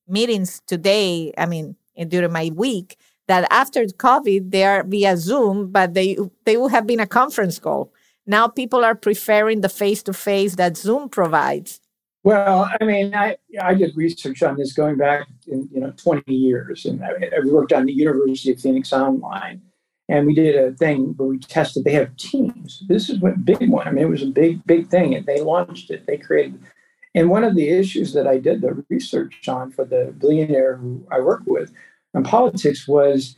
meetings 0.09 0.61
today. 0.67 1.33
I 1.39 1.47
mean, 1.47 1.77
during 2.09 2.33
my 2.33 2.51
week 2.55 2.97
that 3.29 3.47
after 3.51 3.85
COVID, 3.85 4.51
they 4.51 4.65
are 4.65 4.83
via 4.83 5.17
Zoom, 5.17 5.71
but 5.71 5.95
they, 5.95 6.19
they 6.45 6.57
would 6.57 6.73
have 6.73 6.87
been 6.87 7.01
a 7.01 7.07
conference 7.07 7.61
call. 7.61 7.93
Now 8.27 8.49
people 8.49 8.85
are 8.85 8.95
preferring 8.95 9.61
the 9.61 9.69
face 9.69 10.03
to 10.05 10.13
face 10.13 10.57
that 10.57 10.77
Zoom 10.77 11.09
provides. 11.09 11.81
Well, 12.25 12.71
I 12.81 12.85
mean, 12.85 13.15
I 13.15 13.37
I 13.61 13.75
did 13.75 13.97
research 13.97 14.43
on 14.43 14.57
this 14.57 14.73
going 14.73 14.97
back 14.97 15.27
in 15.49 15.69
you 15.73 15.81
know 15.81 15.93
20 15.97 16.33
years, 16.33 16.85
and 16.85 17.03
I, 17.05 17.11
worked 17.45 17.73
on 17.73 17.87
the 17.87 17.93
University 17.93 18.53
of 18.53 18.61
Phoenix 18.61 18.93
Online, 18.93 19.61
and 20.09 20.27
we 20.27 20.35
did 20.35 20.55
a 20.55 20.73
thing 20.77 21.15
where 21.17 21.29
we 21.29 21.39
tested. 21.39 21.85
They 21.85 21.93
have 21.93 22.17
teams. 22.17 22.85
This 22.89 23.11
is 23.11 23.21
a 23.23 23.31
big 23.31 23.69
one. 23.69 23.89
I 23.89 23.91
mean, 23.91 24.05
it 24.05 24.11
was 24.11 24.23
a 24.23 24.27
big 24.27 24.65
big 24.67 24.89
thing, 24.89 25.15
and 25.17 25.27
they 25.27 25.41
launched 25.41 25.91
it. 25.91 26.07
They 26.07 26.17
created, 26.17 26.61
and 27.15 27.29
one 27.29 27.43
of 27.43 27.57
the 27.57 27.69
issues 27.69 28.13
that 28.13 28.29
I 28.29 28.39
did 28.39 28.61
the 28.61 28.85
research 28.89 29.49
on 29.49 29.73
for 29.73 29.85
the 29.85 30.15
billionaire 30.19 30.77
who 30.77 31.05
I 31.11 31.19
work 31.19 31.43
with 31.47 31.73
on 32.15 32.23
politics 32.23 32.87
was 32.87 33.37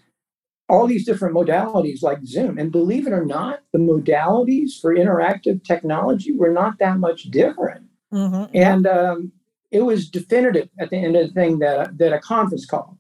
all 0.69 0.87
these 0.87 1.07
different 1.07 1.35
modalities 1.35 2.03
like 2.03 2.25
Zoom. 2.25 2.59
And 2.59 2.73
believe 2.73 3.07
it 3.07 3.13
or 3.13 3.25
not, 3.25 3.61
the 3.73 3.79
modalities 3.79 4.81
for 4.81 4.95
interactive 4.95 5.65
technology 5.65 6.33
were 6.33 6.53
not 6.53 6.79
that 6.79 6.99
much 6.99 7.25
different 7.25 7.87
Mm-hmm. 8.15 8.57
And 8.57 8.87
um, 8.87 9.33
it 9.71 9.83
was 9.83 10.09
definitive 10.09 10.69
at 10.79 10.91
the 10.91 10.97
end 10.97 11.17
of 11.17 11.27
the 11.27 11.35
thing 11.35 11.59
that, 11.59 11.99
that 11.99 12.13
a 12.13 12.21
conference 12.21 12.65
call 12.65 12.97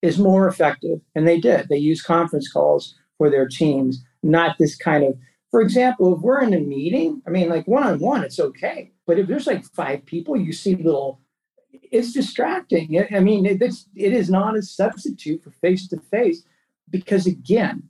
is 0.00 0.18
more 0.18 0.46
effective. 0.46 1.00
And 1.14 1.26
they 1.26 1.40
did. 1.40 1.68
They 1.68 1.76
used 1.78 2.04
conference 2.06 2.50
calls 2.50 2.94
for 3.18 3.28
their 3.28 3.48
teams, 3.48 4.02
not 4.22 4.56
this 4.58 4.76
kind 4.76 5.04
of, 5.04 5.18
for 5.50 5.60
example, 5.60 6.14
if 6.14 6.20
we're 6.22 6.42
in 6.42 6.54
a 6.54 6.60
meeting, 6.60 7.22
I 7.26 7.30
mean, 7.30 7.48
like 7.48 7.68
one 7.68 7.82
on 7.82 7.98
one, 7.98 8.24
it's 8.24 8.40
okay. 8.40 8.92
But 9.06 9.18
if 9.18 9.26
there's 9.26 9.46
like 9.46 9.64
five 9.74 10.06
people, 10.06 10.36
you 10.36 10.52
see 10.52 10.76
little, 10.76 11.20
it's 11.70 12.12
distracting. 12.12 13.04
I 13.14 13.20
mean, 13.20 13.44
it's, 13.44 13.86
it 13.94 14.12
is 14.12 14.30
not 14.30 14.56
a 14.56 14.62
substitute 14.62 15.42
for 15.42 15.50
face 15.50 15.88
to 15.88 16.00
face 16.10 16.42
because, 16.88 17.26
again, 17.26 17.82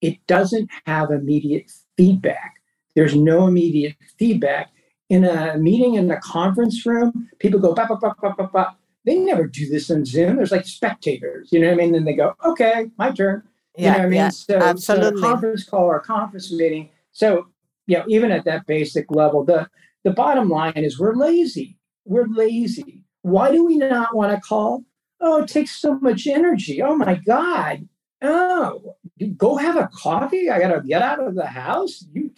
it 0.00 0.26
doesn't 0.26 0.70
have 0.86 1.10
immediate 1.10 1.70
feedback. 1.96 2.54
There's 2.96 3.14
no 3.14 3.46
immediate 3.46 3.96
feedback 4.18 4.70
in 5.10 5.24
a 5.24 5.58
meeting 5.58 5.94
in 5.94 6.10
a 6.10 6.20
conference 6.20 6.86
room, 6.86 7.28
people 7.40 7.60
go, 7.60 7.74
bah, 7.74 7.86
bah, 7.88 7.98
bah, 8.00 8.14
bah, 8.22 8.34
bah, 8.38 8.48
bah. 8.52 8.70
they 9.04 9.18
never 9.18 9.46
do 9.46 9.68
this 9.68 9.90
in 9.90 10.04
Zoom. 10.04 10.36
There's 10.36 10.52
like 10.52 10.66
spectators, 10.66 11.48
you 11.52 11.60
know 11.60 11.66
what 11.66 11.74
I 11.74 11.84
mean? 11.84 11.94
And 11.96 12.06
they 12.06 12.14
go, 12.14 12.34
okay, 12.44 12.90
my 12.96 13.10
turn. 13.10 13.42
You 13.76 13.84
yeah, 13.84 13.92
know 13.92 13.98
what 13.98 14.04
I 14.04 14.08
mean? 14.08 14.16
Yeah, 14.16 14.28
so, 14.30 14.56
absolutely. 14.56 15.20
So 15.20 15.26
a 15.26 15.30
conference 15.30 15.64
call 15.64 15.84
or 15.84 15.96
a 15.96 16.00
conference 16.00 16.52
meeting. 16.52 16.90
So, 17.12 17.48
you 17.86 17.98
know, 17.98 18.04
even 18.08 18.30
at 18.30 18.44
that 18.44 18.66
basic 18.66 19.10
level, 19.10 19.44
the, 19.44 19.68
the 20.04 20.12
bottom 20.12 20.48
line 20.48 20.72
is 20.76 20.98
we're 20.98 21.14
lazy. 21.14 21.76
We're 22.04 22.28
lazy. 22.28 23.04
Why 23.22 23.50
do 23.50 23.66
we 23.66 23.76
not 23.76 24.14
want 24.14 24.32
to 24.34 24.40
call? 24.40 24.84
Oh, 25.20 25.42
it 25.42 25.48
takes 25.48 25.72
so 25.72 25.98
much 25.98 26.26
energy. 26.26 26.80
Oh 26.82 26.96
my 26.96 27.16
God. 27.16 27.88
Oh, 28.22 28.96
go 29.36 29.56
have 29.56 29.76
a 29.76 29.88
coffee. 29.92 30.50
I 30.50 30.60
got 30.60 30.74
to 30.74 30.82
get 30.86 31.02
out 31.02 31.22
of 31.22 31.34
the 31.34 31.46
house. 31.46 32.04
You 32.12 32.30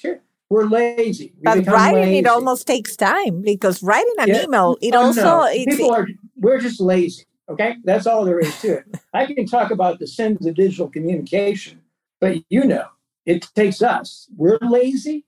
we're 0.53 0.67
lazy. 0.67 1.33
We 1.37 1.43
but 1.45 1.67
writing 1.67 2.03
lazy. 2.03 2.19
it 2.19 2.27
almost 2.27 2.67
takes 2.67 2.95
time 2.95 3.41
because 3.41 3.83
writing 3.83 4.13
an 4.19 4.29
yeah. 4.29 4.43
email 4.43 4.77
it 4.83 4.95
oh, 4.95 5.07
also 5.07 5.23
no. 5.23 5.65
people 5.65 5.95
are 5.95 6.07
we're 6.37 6.61
just 6.61 6.79
lazy. 6.79 7.25
Okay, 7.49 7.77
that's 7.85 8.07
all 8.07 8.25
there 8.25 8.39
is 8.39 8.61
to 8.61 8.79
it. 8.79 8.85
I 9.15 9.25
can 9.27 9.47
talk 9.47 9.71
about 9.71 9.99
the 9.99 10.07
sins 10.07 10.47
of 10.47 10.55
digital 10.55 10.91
communication, 10.91 11.81
but 12.21 12.37
you 12.51 12.65
know, 12.65 12.87
it 13.25 13.49
takes 13.55 13.81
us. 13.81 14.29
We're 14.37 14.59
lazy. 14.61 15.25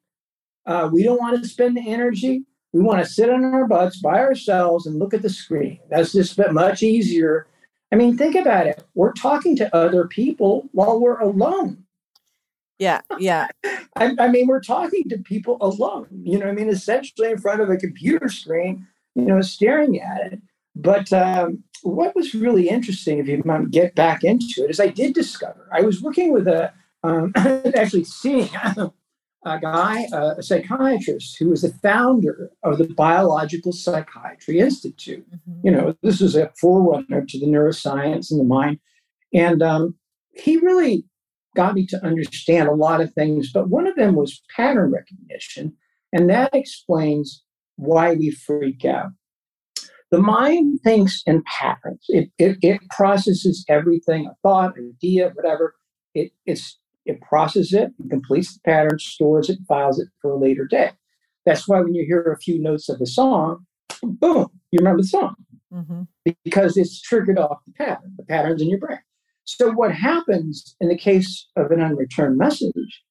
Uh, 0.66 0.90
we 0.92 1.02
don't 1.02 1.20
want 1.20 1.42
to 1.42 1.48
spend 1.48 1.78
the 1.78 1.88
energy. 1.90 2.44
We 2.74 2.82
want 2.82 3.02
to 3.02 3.10
sit 3.10 3.30
on 3.30 3.44
our 3.44 3.66
butts 3.66 4.00
by 4.00 4.18
ourselves 4.18 4.87
and 4.87 4.98
look 4.98 5.14
at 5.14 5.22
the 5.22 5.30
screen. 5.30 5.80
That's 5.88 6.12
just 6.12 6.38
much 6.52 6.82
easier. 6.82 7.46
I 7.92 7.96
mean, 7.96 8.18
think 8.18 8.34
about 8.34 8.66
it. 8.66 8.84
We're 8.94 9.12
talking 9.12 9.56
to 9.56 9.74
other 9.74 10.06
people 10.06 10.68
while 10.72 11.00
we're 11.00 11.20
alone. 11.20 11.84
Yeah, 12.78 13.00
yeah. 13.18 13.48
I, 13.96 14.14
I, 14.18 14.28
mean, 14.28 14.46
we're 14.46 14.60
talking 14.60 15.08
to 15.08 15.18
people 15.18 15.56
alone, 15.60 16.08
you 16.24 16.38
know, 16.38 16.46
I 16.46 16.52
mean, 16.52 16.68
essentially 16.68 17.30
in 17.30 17.38
front 17.38 17.60
of 17.60 17.70
a 17.70 17.76
computer 17.76 18.28
screen, 18.28 18.87
you 19.14 19.22
know, 19.22 19.40
staring 19.40 20.00
at 20.00 20.32
it. 20.32 20.42
But 20.74 21.12
um, 21.12 21.62
what 21.82 22.16
was 22.16 22.34
really 22.34 22.68
interesting, 22.68 23.18
if 23.18 23.28
you 23.28 23.42
get 23.70 23.94
back 23.94 24.24
into 24.24 24.64
it, 24.64 24.70
is 24.70 24.80
I 24.80 24.88
did 24.88 25.14
discover 25.14 25.68
I 25.72 25.82
was 25.82 26.02
working 26.02 26.32
with 26.32 26.48
a, 26.48 26.72
um, 27.04 27.32
actually 27.37 28.04
seeing 28.04 28.48
a 29.44 29.60
guy, 29.60 30.06
a 30.12 30.42
psychiatrist, 30.42 31.37
who 31.38 31.50
was 31.50 31.62
the 31.62 31.72
founder 31.82 32.50
of 32.64 32.78
the 32.78 32.88
Biological 32.88 33.72
Psychiatry 33.72 34.58
Institute. 34.58 35.26
Mm-hmm. 35.30 35.60
You 35.66 35.72
know, 35.72 35.96
this 36.02 36.20
is 36.20 36.34
a 36.34 36.50
forerunner 36.60 37.24
to 37.24 37.38
the 37.38 37.46
neuroscience 37.46 38.30
and 38.30 38.40
the 38.40 38.44
mind. 38.44 38.80
And 39.32 39.62
um, 39.62 39.94
he 40.32 40.56
really 40.56 41.04
got 41.55 41.75
me 41.75 41.87
to 41.87 42.05
understand 42.05 42.69
a 42.69 42.75
lot 42.75 43.01
of 43.01 43.12
things, 43.14 43.51
but 43.53 43.69
one 43.69 43.87
of 43.87 43.97
them 43.97 44.14
was 44.14 44.43
pattern 44.55 44.93
recognition. 44.93 45.75
And 46.12 46.31
that 46.31 46.55
explains 46.55 47.43
why 47.77 48.14
we 48.14 48.31
freak 48.31 48.85
out. 48.85 49.11
The 50.11 50.21
mind 50.21 50.81
thinks 50.85 51.23
in 51.27 51.43
patterns. 51.47 52.05
It, 52.09 52.31
it, 52.38 52.59
it 52.62 52.81
processes 52.90 53.64
everything, 53.69 54.27
a 54.27 54.35
thought, 54.43 54.75
idea, 54.79 55.31
whatever. 55.35 55.75
It, 56.14 56.31
it's 56.47 56.79
it 57.05 57.21
processes 57.21 57.73
it, 57.75 57.90
it 57.99 58.11
completes 58.11 58.55
the 58.55 58.61
pattern, 58.61 58.99
stores 58.99 59.51
it, 59.51 59.59
files 59.69 59.99
it 59.99 60.09
for 60.23 60.31
a 60.31 60.38
later 60.38 60.64
day. 60.64 60.93
That's 61.45 61.69
why 61.69 61.81
when 61.81 61.95
you 61.95 62.05
hear 62.07 62.23
a 62.23 62.38
few 62.38 62.62
notes 62.62 62.88
of 62.88 63.01
a 63.01 63.07
song, 63.07 63.67
boom, 64.03 64.49
you 64.71 64.79
remember 64.79 65.03
the 65.03 65.09
song 65.09 65.35
mm-hmm. 65.73 66.03
because 66.45 66.77
it's 66.77 67.01
triggered 67.01 67.38
off 67.38 67.59
the 67.67 67.73
pattern. 67.73 68.14
The 68.17 68.25
pattern's 68.25 68.62
in 68.62 68.71
your 68.71 68.79
brain. 68.79 69.01
So 69.44 69.72
what 69.72 69.94
happens 69.94 70.76
in 70.80 70.88
the 70.88 70.96
case 70.96 71.48
of 71.57 71.70
an 71.70 71.80
unreturned 71.80 72.38
message 72.38 73.02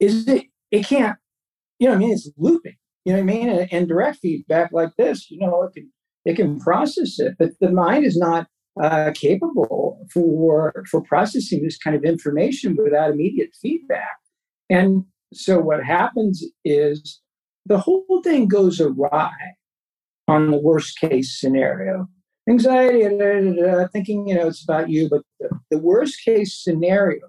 is 0.00 0.24
that 0.26 0.42
it 0.70 0.86
can't, 0.86 1.18
you 1.78 1.88
know, 1.88 1.94
I 1.94 1.98
mean, 1.98 2.12
it's 2.12 2.30
looping. 2.36 2.76
You 3.04 3.12
know 3.12 3.18
I 3.18 3.22
mean? 3.22 3.48
And, 3.48 3.72
and 3.72 3.88
direct 3.88 4.18
feedback 4.18 4.70
like 4.72 4.90
this, 4.96 5.30
you 5.30 5.38
know, 5.38 5.62
it 5.62 5.72
can 5.74 5.90
it 6.24 6.36
can 6.36 6.60
process 6.60 7.18
it, 7.18 7.34
but 7.38 7.50
the 7.60 7.70
mind 7.70 8.04
is 8.06 8.16
not 8.16 8.46
uh, 8.80 9.10
capable 9.14 10.06
for 10.12 10.72
for 10.90 11.02
processing 11.02 11.62
this 11.62 11.76
kind 11.76 11.96
of 11.96 12.04
information 12.04 12.76
without 12.76 13.10
immediate 13.10 13.50
feedback. 13.60 14.18
And 14.70 15.04
so 15.34 15.60
what 15.60 15.84
happens 15.84 16.44
is 16.64 17.20
the 17.66 17.78
whole 17.78 18.22
thing 18.22 18.48
goes 18.48 18.80
awry 18.80 19.32
on 20.28 20.50
the 20.50 20.58
worst 20.58 20.98
case 20.98 21.38
scenario. 21.38 22.08
Anxiety, 22.48 23.02
da, 23.04 23.40
da, 23.40 23.76
da, 23.82 23.88
thinking 23.88 24.26
you 24.28 24.34
know 24.34 24.48
it's 24.48 24.64
about 24.64 24.90
you, 24.90 25.08
but 25.08 25.22
the, 25.40 25.50
the 25.70 25.78
worst 25.78 26.24
case 26.24 26.54
scenario, 26.54 27.20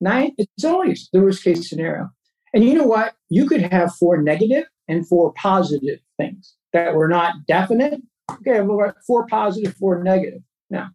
nine, 0.00 0.32
it's 0.38 0.64
always 0.64 1.08
the 1.12 1.20
worst 1.20 1.42
case 1.42 1.68
scenario. 1.68 2.10
And 2.52 2.64
you 2.64 2.74
know 2.74 2.86
what? 2.86 3.14
You 3.30 3.48
could 3.48 3.62
have 3.62 3.94
four 3.96 4.22
negative 4.22 4.64
and 4.88 5.06
four 5.08 5.32
positive 5.34 5.98
things 6.18 6.54
that 6.72 6.94
were 6.94 7.08
not 7.08 7.34
definite. 7.48 8.00
Okay, 8.30 8.64
four 9.06 9.26
positive, 9.26 9.74
four 9.76 10.02
negative. 10.02 10.42
Now, 10.70 10.90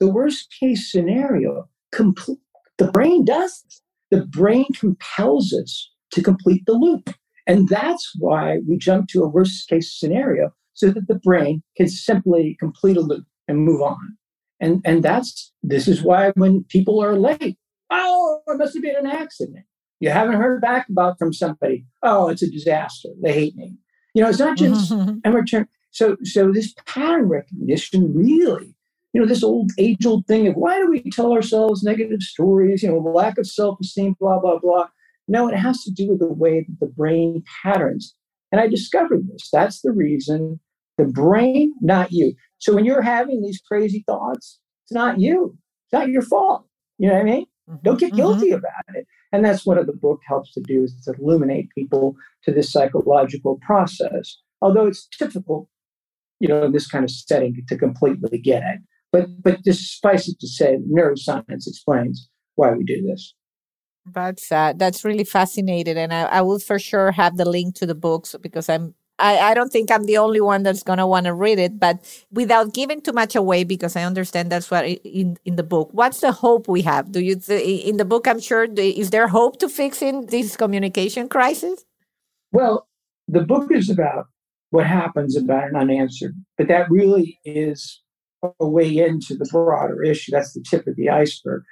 the 0.00 0.08
worst 0.08 0.54
case 0.60 0.90
scenario, 0.90 1.68
compl- 1.94 2.38
the 2.78 2.90
brain 2.92 3.24
does. 3.24 3.64
The 4.10 4.24
brain 4.26 4.66
compels 4.78 5.52
us 5.52 5.90
to 6.12 6.22
complete 6.22 6.64
the 6.66 6.74
loop. 6.74 7.10
And 7.46 7.68
that's 7.68 8.12
why 8.18 8.58
we 8.68 8.78
jump 8.78 9.08
to 9.08 9.22
a 9.22 9.28
worst 9.28 9.68
case 9.68 9.92
scenario 9.98 10.52
so 10.74 10.90
that 10.90 11.08
the 11.08 11.14
brain 11.14 11.62
can 11.76 11.88
simply 11.88 12.56
complete 12.60 12.96
a 12.96 13.00
loop 13.00 13.24
and 13.48 13.58
move 13.58 13.82
on. 13.82 14.16
And, 14.60 14.80
and 14.84 15.02
that's 15.02 15.52
this 15.62 15.88
is 15.88 16.02
why 16.02 16.30
when 16.36 16.64
people 16.64 17.02
are 17.02 17.18
late, 17.18 17.58
oh, 17.90 18.40
it 18.46 18.58
must 18.58 18.74
have 18.74 18.82
been 18.82 18.96
an 18.96 19.06
accident. 19.06 19.64
You 20.00 20.10
haven't 20.10 20.36
heard 20.36 20.60
back 20.60 20.88
about 20.88 21.18
from 21.18 21.32
somebody, 21.32 21.86
oh, 22.02 22.28
it's 22.28 22.42
a 22.42 22.50
disaster. 22.50 23.10
They 23.22 23.32
hate 23.32 23.56
me. 23.56 23.76
You 24.14 24.22
know, 24.22 24.28
it's 24.28 24.38
not 24.38 24.56
just 24.56 24.90
and 24.90 25.34
return. 25.34 25.66
So 25.90 26.16
so 26.22 26.52
this 26.52 26.74
pattern 26.86 27.28
recognition 27.28 28.12
really 28.14 28.74
you 29.14 29.20
know, 29.20 29.26
this 29.26 29.44
old 29.44 29.70
age 29.78 30.04
old 30.04 30.26
thing 30.26 30.48
of 30.48 30.56
why 30.56 30.78
do 30.78 30.90
we 30.90 31.08
tell 31.10 31.32
ourselves 31.32 31.84
negative 31.84 32.20
stories, 32.20 32.82
you 32.82 32.90
know, 32.90 32.98
lack 32.98 33.38
of 33.38 33.46
self 33.46 33.78
esteem, 33.80 34.16
blah, 34.18 34.40
blah, 34.40 34.58
blah. 34.58 34.88
No, 35.28 35.48
it 35.48 35.56
has 35.56 35.82
to 35.84 35.92
do 35.92 36.10
with 36.10 36.18
the 36.18 36.32
way 36.32 36.66
that 36.68 36.80
the 36.80 36.92
brain 36.92 37.42
patterns. 37.62 38.14
And 38.50 38.60
I 38.60 38.66
discovered 38.66 39.28
this. 39.28 39.48
That's 39.52 39.80
the 39.80 39.92
reason 39.92 40.60
the 40.98 41.04
brain, 41.04 41.74
not 41.80 42.12
you. 42.12 42.34
So 42.58 42.74
when 42.74 42.84
you're 42.84 43.02
having 43.02 43.42
these 43.42 43.60
crazy 43.60 44.04
thoughts, 44.06 44.58
it's 44.84 44.92
not 44.92 45.20
you. 45.20 45.56
It's 45.86 45.92
not 45.92 46.08
your 46.08 46.22
fault. 46.22 46.66
You 46.98 47.08
know 47.08 47.14
what 47.14 47.22
I 47.22 47.24
mean? 47.24 47.46
Mm-hmm, 47.68 47.78
Don't 47.82 47.98
get 47.98 48.14
guilty 48.14 48.46
mm-hmm. 48.46 48.56
about 48.56 48.96
it. 48.96 49.06
And 49.32 49.44
that's 49.44 49.66
what 49.66 49.84
the 49.84 49.92
book 49.92 50.20
helps 50.26 50.52
to 50.52 50.60
do 50.60 50.84
is 50.84 50.94
to 51.04 51.14
illuminate 51.20 51.68
people 51.76 52.14
to 52.44 52.52
this 52.52 52.70
psychological 52.70 53.58
process. 53.66 54.38
Although 54.62 54.86
it's 54.86 55.08
difficult, 55.18 55.68
you 56.40 56.48
know, 56.48 56.64
in 56.64 56.72
this 56.72 56.86
kind 56.86 57.04
of 57.04 57.10
setting 57.10 57.64
to 57.68 57.76
completely 57.76 58.38
get 58.38 58.62
it. 58.62 58.80
But 59.12 59.42
but 59.42 59.64
just 59.64 60.00
suffice 60.00 60.28
it 60.28 60.38
to 60.40 60.48
say, 60.48 60.78
neuroscience 60.90 61.66
explains 61.66 62.28
why 62.56 62.72
we 62.72 62.84
do 62.84 63.02
this. 63.02 63.34
That's 64.06 64.52
uh, 64.52 64.74
that's 64.76 65.04
really 65.04 65.24
fascinating, 65.24 65.96
and 65.96 66.12
I, 66.12 66.24
I 66.24 66.40
will 66.42 66.58
for 66.58 66.78
sure 66.78 67.12
have 67.12 67.36
the 67.36 67.48
link 67.48 67.74
to 67.76 67.86
the 67.86 67.94
books 67.94 68.34
because 68.40 68.68
I'm 68.68 68.94
I, 69.18 69.38
I 69.38 69.54
don't 69.54 69.70
think 69.70 69.90
I'm 69.90 70.04
the 70.04 70.18
only 70.18 70.40
one 70.40 70.64
that's 70.64 70.82
gonna 70.82 71.06
want 71.06 71.26
to 71.26 71.34
read 71.34 71.58
it, 71.58 71.78
but 71.78 72.24
without 72.32 72.74
giving 72.74 73.00
too 73.00 73.12
much 73.12 73.36
away, 73.36 73.62
because 73.62 73.94
I 73.94 74.02
understand 74.02 74.50
that's 74.50 74.70
what 74.70 74.84
in 74.86 75.36
in 75.44 75.56
the 75.56 75.62
book. 75.62 75.90
What's 75.92 76.20
the 76.20 76.32
hope 76.32 76.66
we 76.66 76.82
have? 76.82 77.12
Do 77.12 77.20
you 77.20 77.40
in 77.48 77.96
the 77.96 78.04
book? 78.04 78.26
I'm 78.26 78.40
sure 78.40 78.64
is 78.64 79.10
there 79.10 79.28
hope 79.28 79.58
to 79.60 79.68
fixing 79.68 80.26
this 80.26 80.56
communication 80.56 81.28
crisis? 81.28 81.84
Well, 82.50 82.88
the 83.28 83.42
book 83.42 83.70
is 83.70 83.88
about 83.88 84.26
what 84.70 84.86
happens 84.86 85.36
about 85.36 85.68
an 85.68 85.76
unanswered, 85.76 86.34
but 86.58 86.66
that 86.68 86.90
really 86.90 87.38
is 87.44 88.02
a 88.60 88.68
way 88.68 88.98
into 88.98 89.36
the 89.36 89.48
broader 89.50 90.02
issue. 90.02 90.32
That's 90.32 90.52
the 90.52 90.64
tip 90.68 90.86
of 90.88 90.96
the 90.96 91.08
iceberg. 91.08 91.62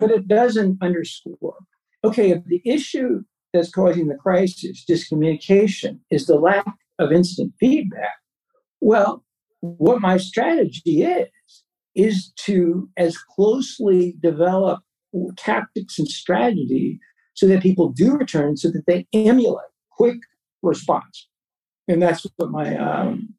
But 0.00 0.10
it 0.10 0.26
doesn't 0.26 0.82
underscore. 0.82 1.58
Okay, 2.04 2.30
if 2.30 2.44
the 2.44 2.60
issue 2.64 3.22
that's 3.52 3.70
causing 3.70 4.08
the 4.08 4.14
crisis, 4.16 4.84
dyscommunication, 4.88 6.00
is 6.10 6.26
the 6.26 6.36
lack 6.36 6.66
of 6.98 7.12
instant 7.12 7.52
feedback, 7.60 8.16
well, 8.80 9.24
what 9.60 10.00
my 10.00 10.16
strategy 10.16 11.02
is, 11.02 11.28
is 11.94 12.32
to 12.36 12.88
as 12.96 13.16
closely 13.18 14.16
develop 14.22 14.80
tactics 15.36 15.98
and 15.98 16.08
strategy 16.08 17.00
so 17.34 17.46
that 17.46 17.62
people 17.62 17.90
do 17.90 18.16
return 18.16 18.56
so 18.56 18.70
that 18.70 18.84
they 18.86 19.06
emulate 19.12 19.66
quick 19.92 20.18
response. 20.62 21.28
And 21.88 22.02
that's 22.02 22.26
what 22.36 22.50
my, 22.50 22.76
um, 22.76 23.34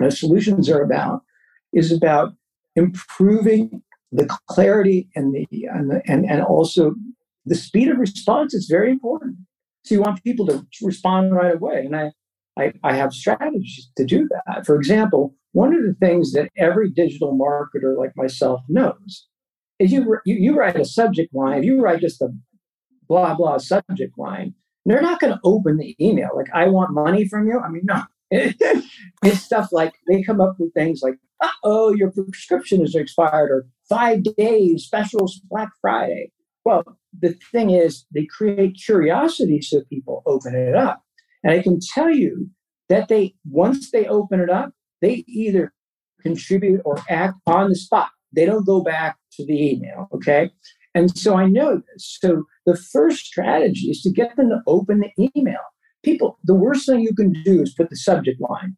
my 0.00 0.08
solutions 0.08 0.68
are 0.70 0.82
about 0.82 1.22
is 1.72 1.92
about 1.92 2.32
improving 2.76 3.82
the 4.12 4.26
clarity 4.48 5.08
and 5.14 5.34
the 5.34 5.46
and 5.66 5.90
the, 5.90 6.02
and, 6.06 6.24
and 6.30 6.42
also 6.42 6.94
the 7.44 7.54
speed 7.54 7.88
of 7.88 7.98
response 7.98 8.54
is 8.54 8.66
very 8.66 8.90
important. 8.90 9.36
So 9.84 9.94
you 9.94 10.02
want 10.02 10.22
people 10.22 10.46
to 10.46 10.66
respond 10.82 11.34
right 11.34 11.54
away, 11.54 11.84
and 11.84 11.96
I, 11.96 12.12
I 12.58 12.72
I 12.84 12.94
have 12.94 13.12
strategies 13.12 13.90
to 13.96 14.04
do 14.04 14.28
that. 14.28 14.66
For 14.66 14.76
example, 14.76 15.34
one 15.52 15.74
of 15.74 15.82
the 15.82 15.94
things 15.94 16.32
that 16.32 16.50
every 16.56 16.90
digital 16.90 17.36
marketer 17.36 17.96
like 17.96 18.16
myself 18.16 18.60
knows 18.68 19.26
is 19.78 19.92
you 19.92 20.18
you, 20.24 20.34
you 20.34 20.56
write 20.56 20.76
a 20.76 20.84
subject 20.84 21.34
line. 21.34 21.62
You 21.62 21.80
write 21.80 22.00
just 22.00 22.20
a 22.20 22.28
blah 23.08 23.34
blah 23.34 23.58
subject 23.58 24.18
line, 24.18 24.54
they're 24.84 25.02
not 25.02 25.20
going 25.20 25.32
to 25.32 25.40
open 25.44 25.78
the 25.78 25.96
email 26.00 26.30
like 26.34 26.48
I 26.54 26.68
want 26.68 26.92
money 26.92 27.26
from 27.26 27.46
you. 27.48 27.60
I 27.60 27.68
mean, 27.68 27.82
no. 27.84 28.02
it's 28.30 29.40
stuff 29.40 29.68
like 29.72 29.94
they 30.06 30.22
come 30.22 30.40
up 30.40 30.56
with 30.58 30.74
things 30.74 31.00
like 31.02 31.14
oh, 31.62 31.94
your 31.94 32.10
prescription 32.10 32.82
is 32.82 32.94
expired, 32.94 33.50
or 33.50 33.66
five 33.88 34.22
days, 34.36 34.84
specials 34.84 35.40
Black 35.50 35.70
Friday. 35.80 36.32
Well, 36.64 36.84
the 37.18 37.36
thing 37.52 37.70
is, 37.70 38.04
they 38.12 38.26
create 38.26 38.78
curiosity 38.84 39.60
so 39.62 39.82
people 39.88 40.22
open 40.26 40.54
it 40.54 40.74
up. 40.74 41.02
And 41.42 41.52
I 41.52 41.62
can 41.62 41.78
tell 41.80 42.10
you 42.10 42.50
that 42.88 43.08
they, 43.08 43.34
once 43.48 43.90
they 43.90 44.06
open 44.06 44.40
it 44.40 44.50
up, 44.50 44.72
they 45.00 45.24
either 45.28 45.72
contribute 46.22 46.80
or 46.84 46.98
act 47.08 47.34
on 47.46 47.68
the 47.68 47.76
spot. 47.76 48.10
They 48.34 48.44
don't 48.44 48.66
go 48.66 48.82
back 48.82 49.16
to 49.32 49.46
the 49.46 49.72
email, 49.72 50.08
okay? 50.12 50.50
And 50.94 51.16
so 51.16 51.36
I 51.36 51.46
know 51.46 51.76
this. 51.92 52.18
So 52.20 52.44
the 52.66 52.76
first 52.76 53.24
strategy 53.24 53.90
is 53.90 54.02
to 54.02 54.10
get 54.10 54.36
them 54.36 54.48
to 54.48 54.60
open 54.66 55.00
the 55.00 55.30
email. 55.36 55.60
People, 56.02 56.38
the 56.44 56.54
worst 56.54 56.86
thing 56.86 57.00
you 57.00 57.14
can 57.14 57.32
do 57.44 57.62
is 57.62 57.74
put 57.74 57.90
the 57.90 57.96
subject 57.96 58.40
line 58.40 58.76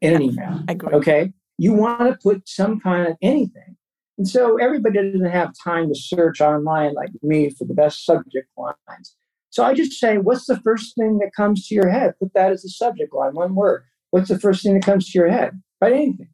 in 0.00 0.14
an 0.14 0.22
email. 0.22 0.60
Okay 0.94 1.32
you 1.62 1.72
want 1.72 2.00
to 2.00 2.18
put 2.20 2.48
some 2.48 2.80
kind 2.80 3.06
of 3.06 3.16
anything. 3.22 3.76
And 4.18 4.28
so 4.28 4.56
everybody 4.56 4.96
doesn't 4.96 5.30
have 5.30 5.52
time 5.62 5.88
to 5.88 5.94
search 5.94 6.40
online 6.40 6.94
like 6.94 7.10
me 7.22 7.50
for 7.50 7.64
the 7.64 7.74
best 7.74 8.04
subject 8.04 8.48
lines. 8.56 9.16
So 9.52 9.62
I 9.62 9.74
just 9.74 9.92
say, 9.92 10.16
what's 10.16 10.46
the 10.46 10.58
first 10.60 10.96
thing 10.96 11.18
that 11.18 11.34
comes 11.36 11.68
to 11.68 11.74
your 11.74 11.90
head? 11.90 12.14
Put 12.18 12.32
that 12.32 12.52
as 12.52 12.64
a 12.64 12.70
subject 12.70 13.12
line, 13.14 13.34
one 13.34 13.54
word. 13.54 13.84
What's 14.10 14.28
the 14.28 14.38
first 14.38 14.62
thing 14.62 14.72
that 14.74 14.84
comes 14.84 15.10
to 15.10 15.18
your 15.18 15.28
head? 15.28 15.60
Write 15.78 15.92
anything. 15.92 16.28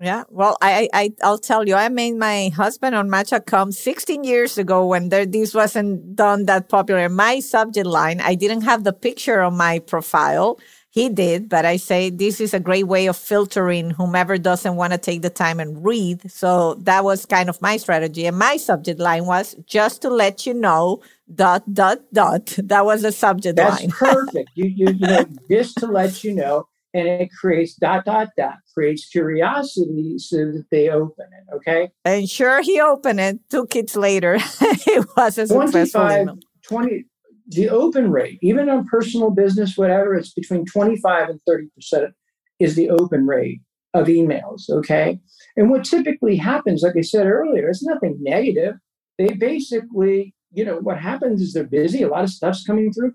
Yeah, 0.00 0.24
well, 0.28 0.58
I, 0.60 0.88
I 0.92 1.12
I'll 1.22 1.38
tell 1.38 1.66
you, 1.66 1.74
I 1.74 1.88
made 1.88 2.14
my 2.14 2.50
husband 2.50 2.94
on 2.94 3.10
Match.com 3.10 3.72
16 3.72 4.24
years 4.24 4.58
ago 4.58 4.86
when 4.86 5.08
there, 5.08 5.26
this 5.26 5.54
wasn't 5.54 6.16
done 6.16 6.46
that 6.46 6.68
popular. 6.68 7.08
My 7.08 7.40
subject 7.40 7.86
line, 7.86 8.20
I 8.20 8.34
didn't 8.34 8.62
have 8.62 8.82
the 8.82 8.92
picture 8.92 9.40
on 9.40 9.56
my 9.56 9.78
profile 9.78 10.58
he 10.98 11.08
did, 11.08 11.48
but 11.48 11.64
I 11.64 11.76
say 11.76 12.10
this 12.10 12.40
is 12.40 12.52
a 12.52 12.58
great 12.58 12.88
way 12.88 13.06
of 13.06 13.16
filtering 13.16 13.90
whomever 13.90 14.36
doesn't 14.36 14.74
want 14.74 14.92
to 14.92 14.98
take 14.98 15.22
the 15.22 15.30
time 15.30 15.60
and 15.60 15.84
read. 15.84 16.28
So 16.28 16.74
that 16.74 17.04
was 17.04 17.24
kind 17.24 17.48
of 17.48 17.62
my 17.62 17.76
strategy. 17.76 18.26
And 18.26 18.36
my 18.36 18.56
subject 18.56 18.98
line 18.98 19.26
was 19.26 19.54
just 19.64 20.02
to 20.02 20.10
let 20.10 20.44
you 20.44 20.54
know, 20.54 21.00
dot, 21.32 21.62
dot, 21.72 22.00
dot. 22.12 22.58
That 22.64 22.84
was 22.84 23.02
the 23.02 23.12
subject 23.12 23.56
line. 23.58 23.68
That's 23.68 23.80
line. 23.80 23.90
perfect. 24.26 24.50
You, 24.54 24.66
you, 24.66 24.86
you 24.92 25.06
know, 25.06 25.24
just 25.48 25.76
to 25.78 25.86
let 25.86 26.24
you 26.24 26.34
know. 26.34 26.66
And 26.94 27.06
it 27.06 27.30
creates 27.38 27.74
dot, 27.74 28.04
dot, 28.04 28.30
dot, 28.36 28.56
creates 28.74 29.06
curiosity 29.06 30.18
so 30.18 30.38
that 30.38 30.64
they 30.72 30.88
open 30.88 31.26
it. 31.38 31.54
Okay. 31.56 31.90
And 32.04 32.28
sure, 32.28 32.60
he 32.62 32.80
opened 32.80 33.20
it 33.20 33.38
two 33.50 33.66
kids 33.68 33.94
later. 33.94 34.38
it 34.60 35.06
was 35.16 35.38
a 35.38 35.46
successful 35.46 36.00
25, 36.00 36.22
email. 36.22 36.38
20, 36.64 37.04
the 37.48 37.68
open 37.70 38.10
rate, 38.12 38.38
even 38.42 38.68
on 38.68 38.86
personal 38.86 39.30
business, 39.30 39.76
whatever, 39.76 40.14
it's 40.14 40.32
between 40.34 40.66
25 40.66 41.30
and 41.30 41.40
30% 41.48 42.12
is 42.60 42.76
the 42.76 42.90
open 42.90 43.26
rate 43.26 43.60
of 43.94 44.06
emails. 44.08 44.68
Okay. 44.70 45.18
And 45.56 45.70
what 45.70 45.84
typically 45.84 46.36
happens, 46.36 46.82
like 46.82 46.96
I 46.96 47.00
said 47.02 47.26
earlier, 47.26 47.68
it's 47.70 47.84
nothing 47.84 48.18
negative. 48.20 48.74
They 49.18 49.28
basically, 49.28 50.34
you 50.52 50.64
know, 50.64 50.78
what 50.78 50.98
happens 50.98 51.40
is 51.40 51.52
they're 51.54 51.64
busy, 51.64 52.02
a 52.02 52.08
lot 52.08 52.24
of 52.24 52.30
stuff's 52.30 52.64
coming 52.64 52.92
through. 52.92 53.14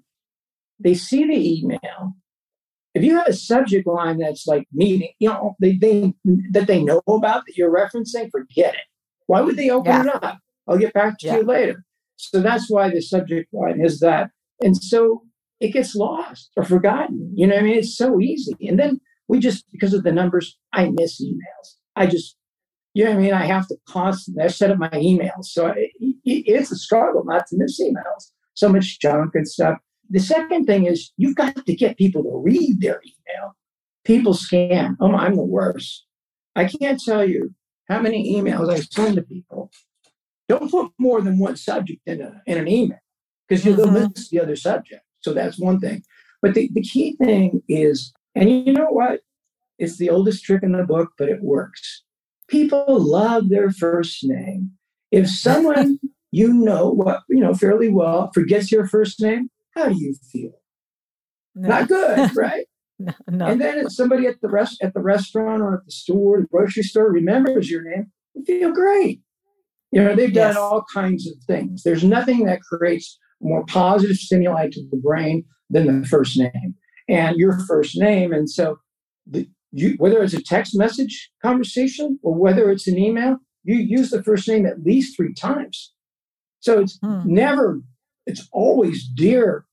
They 0.79 0.95
see 0.95 1.25
the 1.25 1.59
email. 1.59 2.13
If 2.93 3.03
you 3.03 3.17
have 3.17 3.27
a 3.27 3.33
subject 3.33 3.87
line 3.87 4.19
that's 4.19 4.47
like 4.47 4.67
meeting, 4.73 5.09
you 5.19 5.29
know, 5.29 5.55
they, 5.59 5.77
they 5.77 6.13
that 6.51 6.67
they 6.67 6.83
know 6.83 7.01
about 7.07 7.45
that 7.47 7.57
you're 7.57 7.71
referencing, 7.73 8.29
forget 8.31 8.75
it. 8.75 8.81
Why 9.27 9.41
would 9.41 9.57
they 9.57 9.69
open 9.69 9.91
Yeah. 9.91 10.01
it 10.07 10.23
up? 10.23 10.39
I'll 10.67 10.77
get 10.77 10.93
back 10.93 11.17
to 11.19 11.27
Yeah. 11.27 11.37
you 11.37 11.43
later. 11.43 11.85
So 12.31 12.41
that's 12.41 12.69
why 12.69 12.89
the 12.89 13.01
subject 13.01 13.53
line 13.53 13.83
is 13.83 13.99
that. 13.99 14.29
And 14.61 14.75
so 14.81 15.23
it 15.59 15.69
gets 15.69 15.95
lost 15.95 16.51
or 16.57 16.63
forgotten. 16.63 17.31
You 17.35 17.47
know 17.47 17.55
I 17.57 17.61
mean? 17.61 17.77
It's 17.77 17.97
so 17.97 18.19
easy. 18.19 18.55
And 18.67 18.79
then 18.79 18.99
we 19.27 19.39
just, 19.39 19.65
because 19.71 19.93
of 19.93 20.03
the 20.03 20.11
numbers, 20.11 20.57
I 20.73 20.89
miss 20.89 21.21
emails. 21.21 21.75
I 21.95 22.07
just, 22.07 22.35
you 22.93 23.03
know 23.05 23.11
I 23.11 23.15
mean? 23.17 23.33
I 23.33 23.45
have 23.45 23.67
to 23.67 23.77
constantly, 23.87 24.43
I 24.43 24.47
set 24.47 24.71
up 24.71 24.77
my 24.77 24.89
emails. 24.89 25.45
So 25.45 25.67
it, 25.67 25.91
it- 25.99 26.19
it's 26.25 26.71
a 26.71 26.75
struggle 26.77 27.23
not 27.25 27.47
to 27.47 27.57
miss 27.57 27.81
emails. 27.81 28.31
So 28.55 28.69
much 28.69 28.99
junk 28.99 29.31
and 29.35 29.47
stuff. 29.47 29.79
The 30.09 30.19
second 30.19 30.65
thing 30.65 30.85
is 30.85 31.11
you've 31.17 31.35
got 31.35 31.65
to 31.65 31.75
get 31.75 31.97
people 31.97 32.23
to 32.23 32.41
read 32.43 32.81
their 32.81 33.01
email. 33.01 33.55
People 34.05 34.33
scan. 34.33 34.95
Oh, 34.99 35.13
I'm 35.13 35.35
the 35.35 35.43
worst. 35.43 36.05
I 36.55 36.65
can't 36.65 37.01
tell 37.01 37.27
you 37.27 37.53
how 37.89 37.99
many 38.01 38.35
emails 38.35 38.71
I 38.71 38.79
send 38.81 39.15
to 39.15 39.21
people. 39.23 39.71
Don't 40.49 40.69
put 40.69 40.91
more 40.99 41.21
than 41.21 41.39
one 41.39 41.55
subject 41.55 42.01
in, 42.05 42.21
a, 42.21 42.41
in 42.45 42.57
an 42.57 42.67
email 42.67 42.99
because 43.47 43.65
you'll 43.65 43.77
Mhm. 43.77 44.13
miss 44.15 44.29
the 44.29 44.39
other 44.41 44.55
subject. 44.55 45.03
So 45.21 45.33
that's 45.33 45.57
one 45.59 45.79
thing. 45.79 46.03
But 46.41 46.53
the, 46.53 46.69
the 46.73 46.81
key 46.81 47.15
thing 47.15 47.63
is, 47.69 48.13
and 48.35 48.49
you 48.49 48.73
know 48.73 48.87
what? 48.89 49.21
It's 49.79 49.97
the 49.97 50.09
oldest 50.09 50.43
trick 50.43 50.63
in 50.63 50.73
the 50.73 50.83
book, 50.83 51.11
but 51.17 51.29
it 51.29 51.41
works. 51.41 52.03
People 52.49 52.85
love 52.99 53.49
their 53.49 53.71
first 53.71 54.23
name. 54.23 54.71
If 55.11 55.29
someone 55.29 55.99
you 56.31 56.51
know 56.51 56.89
what 56.89 57.21
you 57.29 57.39
know 57.39 57.53
fairly 57.53 57.89
well 57.89 58.31
forgets 58.33 58.71
your 58.71 58.85
first 58.87 59.21
name, 59.21 59.49
how 59.75 59.89
do 59.89 59.95
you 59.95 60.15
feel? 60.31 60.51
No. 61.55 61.69
Not 61.69 61.87
good, 61.87 62.35
right? 62.35 62.65
no, 62.99 63.13
no. 63.29 63.45
And 63.45 63.61
then 63.61 63.77
if 63.79 63.93
somebody 63.93 64.27
at 64.27 64.41
the 64.41 64.49
rest 64.49 64.81
at 64.83 64.93
the 64.93 65.01
restaurant 65.01 65.61
or 65.61 65.75
at 65.75 65.85
the 65.85 65.91
store, 65.91 66.41
the 66.41 66.47
grocery 66.47 66.83
store 66.83 67.09
remembers 67.11 67.69
your 67.69 67.83
name, 67.83 68.11
you 68.33 68.43
feel 68.43 68.71
great. 68.73 69.21
You 69.93 70.03
know, 70.03 70.15
they've 70.15 70.33
done 70.33 70.49
Yes. 70.55 70.57
all 70.57 70.83
kinds 70.91 71.27
of 71.27 71.35
things. 71.45 71.83
There's 71.83 72.03
nothing 72.03 72.45
that 72.45 72.61
creates 72.61 73.19
more 73.41 73.63
positive 73.65 74.15
stimuli 74.17 74.69
to 74.71 74.81
the 74.89 74.97
brain 74.97 75.45
than 75.69 76.01
the 76.01 76.07
first 76.07 76.37
name 76.37 76.75
and 77.07 77.37
your 77.37 77.59
first 77.67 77.95
name. 77.97 78.33
And 78.33 78.49
so, 78.49 78.79
the, 79.27 79.47
you, 79.71 79.93
whether 79.97 80.23
it's 80.23 80.33
a 80.33 80.41
text 80.41 80.75
message 80.75 81.29
conversation 81.43 82.17
or 82.23 82.33
whether 82.33 82.71
it's 82.71 82.87
an 82.87 82.97
email, 82.97 83.37
you 83.63 83.75
use 83.75 84.09
the 84.09 84.23
first 84.23 84.47
name 84.47 84.65
at 84.65 84.83
least 84.83 85.15
three 85.15 85.33
times. 85.33 85.93
So 86.59 86.79
it's 86.79 86.97
Hmm. 87.03 87.21
never, 87.25 87.81
it's 88.25 88.47
always 88.51 89.07
dear 89.07 89.65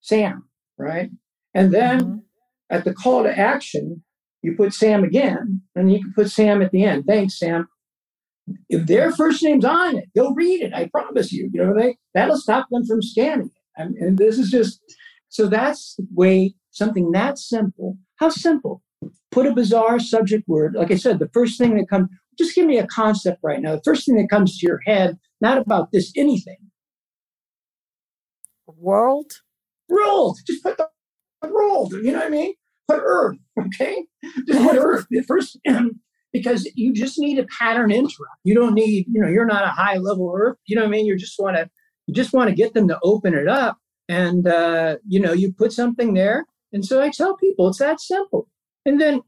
Sam, 0.00 0.44
right? 0.78 1.10
And 1.54 1.72
then 1.72 2.00
Mhm. 2.00 2.22
at 2.70 2.84
the 2.84 2.94
call 2.94 3.22
to 3.24 3.38
action, 3.38 4.02
you 4.42 4.54
put 4.56 4.72
Sam 4.72 5.04
again, 5.04 5.60
and 5.74 5.92
you 5.92 6.00
can 6.00 6.12
put 6.14 6.30
Sam 6.30 6.62
at 6.62 6.70
the 6.72 6.84
end. 6.84 7.04
Thanks, 7.06 7.38
Sam. 7.38 7.68
If 8.68 8.86
their 8.86 9.12
first 9.12 9.42
name's 9.42 9.64
on 9.64 9.96
it, 9.96 10.06
they'll 10.14 10.34
read 10.34 10.62
it. 10.62 10.72
I 10.74 10.88
promise 10.88 11.32
you. 11.32 11.50
You 11.52 11.64
know, 11.64 11.74
they 11.74 11.96
that'll 12.14 12.38
stop 12.38 12.68
them 12.70 12.84
from 12.86 13.02
scanning 13.02 13.46
it. 13.46 13.52
And, 13.80 13.96
and 13.96 14.18
this 14.18 14.38
is 14.38 14.50
just 14.50 14.80
so 15.28 15.46
that's 15.46 15.94
the 15.96 16.06
way 16.14 16.54
something 16.70 17.12
that 17.12 17.38
simple. 17.38 17.96
How 18.16 18.30
simple? 18.30 18.82
Put 19.30 19.46
a 19.46 19.52
bizarre 19.52 20.00
subject 20.00 20.48
word. 20.48 20.74
Like 20.74 20.90
I 20.90 20.96
said, 20.96 21.18
the 21.18 21.30
first 21.32 21.58
thing 21.58 21.76
that 21.76 21.88
comes. 21.88 22.08
Just 22.38 22.54
give 22.54 22.66
me 22.66 22.78
a 22.78 22.86
concept 22.86 23.40
right 23.42 23.60
now. 23.60 23.74
The 23.76 23.82
first 23.84 24.06
thing 24.06 24.16
that 24.16 24.30
comes 24.30 24.58
to 24.58 24.66
your 24.66 24.80
head, 24.86 25.18
not 25.40 25.58
about 25.58 25.90
this 25.92 26.12
anything. 26.16 26.58
World? 28.66 29.32
World. 29.88 30.38
Just 30.46 30.62
put 30.62 30.76
the 30.76 30.88
rolled. 31.44 31.92
You 31.92 32.12
know 32.12 32.18
what 32.18 32.26
I 32.26 32.30
mean? 32.30 32.54
Put 32.88 33.00
Earth. 33.02 33.38
Okay. 33.58 34.04
Just 34.46 34.62
put 34.62 34.76
Earth. 34.76 35.06
The 35.10 35.22
first 35.22 35.58
because 36.38 36.70
you 36.74 36.92
just 36.92 37.18
need 37.18 37.38
a 37.38 37.46
pattern 37.58 37.90
interrupt. 37.90 38.40
You 38.44 38.54
don't 38.54 38.74
need, 38.74 39.06
you 39.08 39.20
know, 39.20 39.28
you're 39.28 39.46
not 39.46 39.64
a 39.64 39.68
high 39.70 39.96
level 39.96 40.32
Earth. 40.36 40.56
You 40.66 40.76
know 40.76 40.82
what 40.82 40.88
I 40.88 40.90
mean? 40.90 41.06
You 41.06 41.16
just 41.16 41.38
want 41.38 41.56
to, 41.56 41.68
you 42.06 42.14
just 42.14 42.32
want 42.32 42.48
to 42.48 42.54
get 42.54 42.74
them 42.74 42.88
to 42.88 42.98
open 43.02 43.34
it 43.34 43.48
up, 43.48 43.78
and 44.08 44.46
uh, 44.46 44.96
you 45.06 45.20
know, 45.20 45.32
you 45.32 45.52
put 45.52 45.72
something 45.72 46.14
there. 46.14 46.46
And 46.72 46.84
so 46.84 47.02
I 47.02 47.10
tell 47.10 47.36
people 47.36 47.68
it's 47.68 47.78
that 47.78 48.00
simple. 48.00 48.48
And 48.84 49.00
then, 49.00 49.22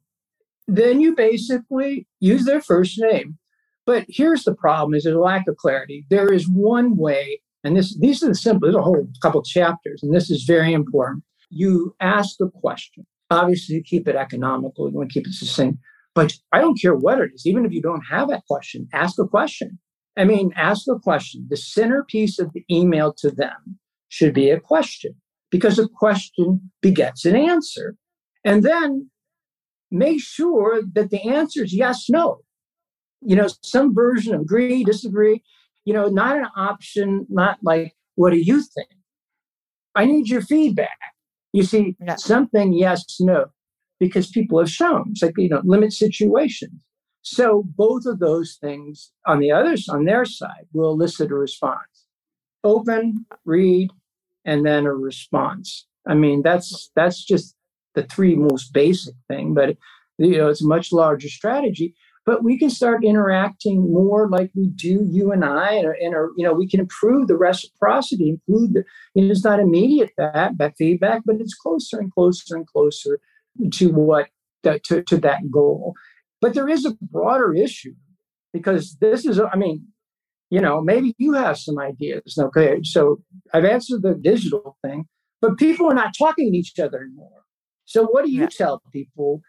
then 0.68 1.00
you 1.00 1.14
basically 1.14 2.06
use 2.20 2.44
their 2.44 2.60
first 2.60 2.98
name. 2.98 3.38
But 3.86 4.04
here's 4.08 4.44
the 4.44 4.54
problem: 4.54 4.94
is 4.94 5.04
there's 5.04 5.16
a 5.16 5.20
lack 5.20 5.48
of 5.48 5.56
clarity. 5.56 6.06
There 6.10 6.32
is 6.32 6.48
one 6.48 6.96
way, 6.96 7.40
and 7.64 7.76
this 7.76 7.98
these 7.98 8.22
are 8.22 8.28
the 8.28 8.34
simple. 8.34 8.66
There's 8.66 8.76
a 8.76 8.82
whole 8.82 9.06
couple 9.22 9.42
chapters, 9.42 10.02
and 10.02 10.14
this 10.14 10.30
is 10.30 10.44
very 10.44 10.72
important. 10.72 11.24
You 11.50 11.94
ask 12.00 12.36
the 12.38 12.50
question. 12.50 13.06
Obviously, 13.30 13.76
you 13.76 13.82
keep 13.82 14.08
it 14.08 14.16
economical. 14.16 14.88
You 14.88 14.96
want 14.96 15.10
to 15.10 15.14
keep 15.14 15.26
it 15.26 15.34
succinct. 15.34 15.78
But 16.14 16.34
I 16.52 16.60
don't 16.60 16.80
care 16.80 16.94
what 16.94 17.20
it 17.20 17.30
is, 17.34 17.46
even 17.46 17.64
if 17.64 17.72
you 17.72 17.80
don't 17.80 18.02
have 18.10 18.28
that 18.28 18.44
question, 18.46 18.88
ask 18.92 19.18
a 19.18 19.26
question. 19.26 19.78
I 20.16 20.24
mean, 20.24 20.52
ask 20.56 20.86
a 20.88 20.98
question. 20.98 21.46
The 21.48 21.56
centerpiece 21.56 22.38
of 22.38 22.52
the 22.52 22.64
email 22.70 23.14
to 23.18 23.30
them 23.30 23.78
should 24.08 24.34
be 24.34 24.50
a 24.50 24.58
question 24.60 25.14
because 25.50 25.78
a 25.78 25.88
question 25.88 26.70
begets 26.82 27.24
an 27.24 27.36
answer. 27.36 27.96
And 28.44 28.62
then 28.64 29.08
make 29.90 30.20
sure 30.20 30.82
that 30.94 31.10
the 31.10 31.22
answer 31.22 31.62
is 31.64 31.72
yes, 31.74 32.06
no. 32.08 32.40
You 33.22 33.36
know, 33.36 33.48
some 33.62 33.94
version 33.94 34.34
of 34.34 34.40
agree, 34.40 34.82
disagree, 34.82 35.42
you 35.84 35.92
know, 35.92 36.08
not 36.08 36.36
an 36.36 36.46
option, 36.56 37.26
not 37.28 37.58
like, 37.62 37.94
what 38.16 38.30
do 38.30 38.38
you 38.38 38.62
think? 38.62 38.88
I 39.94 40.06
need 40.06 40.28
your 40.28 40.42
feedback. 40.42 40.98
You 41.52 41.62
see, 41.62 41.96
Yeah. 42.00 42.16
something 42.16 42.72
yes, 42.72 43.16
no 43.20 43.46
because 44.00 44.30
people 44.30 44.58
have 44.58 44.70
shown. 44.70 45.10
It's 45.12 45.22
like 45.22 45.34
you 45.36 45.50
know 45.50 45.60
limit 45.62 45.92
situations. 45.92 46.72
So 47.22 47.64
both 47.76 48.06
of 48.06 48.18
those 48.18 48.56
things 48.60 49.12
on 49.26 49.38
the 49.38 49.52
others 49.52 49.88
on 49.88 50.06
their 50.06 50.24
side 50.24 50.66
will 50.72 50.92
elicit 50.92 51.30
a 51.30 51.34
response. 51.34 52.06
Open 52.64 53.26
read 53.44 53.90
and 54.44 54.66
then 54.66 54.86
a 54.86 54.94
response. 54.94 55.86
I 56.08 56.14
mean 56.14 56.42
that's 56.42 56.90
that's 56.96 57.22
just 57.22 57.54
the 57.94 58.02
three 58.04 58.36
most 58.36 58.72
basic 58.72 59.14
thing 59.28 59.52
but 59.52 59.76
you 60.18 60.38
know 60.38 60.48
it's 60.48 60.64
a 60.64 60.66
much 60.66 60.92
larger 60.92 61.28
strategy. 61.28 61.94
But 62.26 62.44
we 62.44 62.58
can 62.58 62.70
start 62.70 63.02
interacting 63.02 63.92
more 63.92 64.28
like 64.28 64.50
we 64.54 64.68
do 64.68 65.04
you 65.10 65.32
and 65.32 65.44
i 65.44 65.72
and, 65.72 65.86
and 65.86 66.14
you 66.36 66.44
know 66.44 66.52
we 66.52 66.68
can 66.68 66.80
improve 66.80 67.26
the 67.26 67.36
reciprocity 67.36 68.28
include 68.30 68.74
the 68.74 68.84
you 69.14 69.24
know, 69.24 69.30
it's 69.32 69.44
not 69.44 69.58
immediate 69.58 70.10
feedback 70.78 71.22
but 71.26 71.40
it's 71.40 71.54
closer 71.54 71.98
and 71.98 72.12
closer 72.12 72.56
and 72.56 72.66
closer 72.66 73.18
to 73.72 73.90
what 73.92 74.28
to, 74.64 75.02
to 75.04 75.16
that 75.18 75.50
goal. 75.50 75.94
But 76.40 76.54
there 76.54 76.68
is 76.68 76.84
a 76.86 76.96
broader 77.02 77.54
issue 77.54 77.94
because 78.52 78.96
this 79.00 79.24
is 79.26 79.40
i 79.40 79.56
mean 79.56 79.86
you 80.50 80.60
know 80.60 80.80
maybe 80.80 81.14
you 81.18 81.34
have 81.34 81.58
some 81.58 81.78
ideas 81.78 82.36
okay? 82.38 82.80
So 82.84 83.20
i've 83.54 83.64
answered 83.64 84.02
the 84.02 84.14
digital 84.14 84.76
thing 84.84 85.06
but 85.40 85.58
people 85.58 85.90
are 85.90 85.94
not 85.94 86.14
talking 86.18 86.52
to 86.52 86.58
each 86.58 86.78
other 86.78 87.02
anymore. 87.02 87.44
So 87.86 88.04
what 88.06 88.24
do 88.24 88.30
you 88.32 88.42
Yeah. 88.42 88.48
tell 88.48 88.82
people 88.92 89.42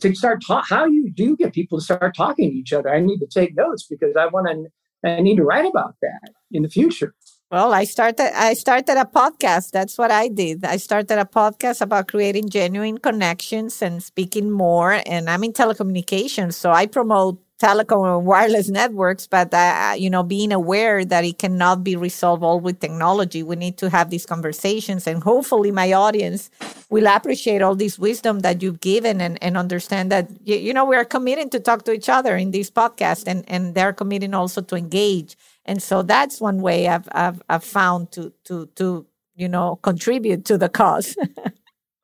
to 0.00 0.14
start 0.14 0.42
talk 0.46 0.66
how 0.68 0.86
you 0.86 1.12
do 1.14 1.36
get 1.36 1.52
people 1.52 1.78
to 1.78 1.84
start 1.84 2.14
talking 2.16 2.50
to 2.50 2.56
each 2.56 2.72
other? 2.72 2.90
I 2.94 3.00
need 3.00 3.18
to 3.20 3.26
take 3.26 3.56
notes 3.56 3.86
because 3.88 4.14
i 4.16 4.26
want 4.26 4.48
to 4.48 5.08
i 5.10 5.20
need 5.20 5.36
to 5.36 5.44
write 5.44 5.66
about 5.66 5.96
that 6.02 6.30
in 6.52 6.62
the 6.62 6.68
future 6.68 7.14
Well, 7.52 7.74
I 7.74 7.84
started 7.84 8.32
I 8.34 8.54
started 8.54 8.96
a 8.96 9.04
podcast. 9.04 9.72
That's 9.72 9.98
what 9.98 10.10
I 10.10 10.28
did. 10.28 10.64
I 10.64 10.78
started 10.78 11.18
a 11.18 11.26
podcast 11.26 11.82
about 11.82 12.08
creating 12.08 12.48
genuine 12.48 12.96
connections 12.96 13.82
and 13.82 14.02
speaking 14.02 14.50
more. 14.50 15.02
And 15.04 15.28
I'm 15.28 15.44
in 15.44 15.52
telecommunications, 15.52 16.54
so 16.54 16.70
I 16.72 16.86
promote 16.86 17.38
telecom 17.60 18.00
or 18.00 18.18
wireless 18.18 18.70
networks, 18.70 19.26
but 19.26 19.52
uh, 19.52 19.94
you 19.98 20.08
know, 20.08 20.22
being 20.22 20.50
aware 20.50 21.04
that 21.04 21.26
it 21.26 21.38
cannot 21.38 21.84
be 21.84 21.94
resolved 21.94 22.42
all 22.42 22.58
with 22.58 22.80
technology. 22.80 23.42
We 23.42 23.56
need 23.56 23.76
to 23.78 23.90
have 23.90 24.08
these 24.08 24.24
conversations, 24.24 25.06
and 25.06 25.22
hopefully, 25.22 25.70
my 25.70 25.92
audience 25.92 26.50
will 26.88 27.06
appreciate 27.06 27.60
all 27.62 27.76
this 27.76 27.98
wisdom 27.98 28.40
that 28.40 28.62
you've 28.62 28.80
given 28.80 29.20
and, 29.20 29.38
and 29.42 29.58
understand 29.58 30.10
that 30.10 30.30
you, 30.42 30.56
you 30.56 30.72
know 30.72 30.86
we 30.86 30.96
are 30.96 31.04
committing 31.04 31.50
to 31.50 31.60
talk 31.60 31.84
to 31.84 31.92
each 31.92 32.08
other 32.08 32.34
in 32.34 32.50
this 32.50 32.70
podcast, 32.70 33.24
and 33.26 33.44
and 33.46 33.74
they're 33.74 33.92
committing 33.92 34.32
also 34.32 34.62
to 34.62 34.74
engage. 34.74 35.36
And 35.64 35.82
so 35.82 36.02
that's 36.02 36.40
one 36.40 36.60
way 36.60 36.88
I've 36.88 37.08
I've, 37.12 37.42
I've 37.48 37.64
found 37.64 38.12
to 38.12 38.32
to 38.44 38.66
to 38.76 39.06
you 39.34 39.48
know 39.48 39.76
contribute 39.76 40.44
to 40.46 40.58
the 40.58 40.68
cause. 40.68 41.16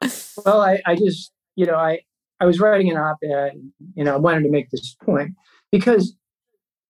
well, 0.44 0.60
I, 0.60 0.80
I 0.86 0.94
just 0.94 1.32
you 1.56 1.66
know 1.66 1.76
I 1.76 2.00
I 2.40 2.46
was 2.46 2.60
writing 2.60 2.90
an 2.90 2.96
op-ed, 2.96 3.60
you 3.94 4.04
know, 4.04 4.14
I 4.14 4.18
wanted 4.18 4.44
to 4.44 4.50
make 4.50 4.70
this 4.70 4.94
point 5.02 5.34
because 5.72 6.14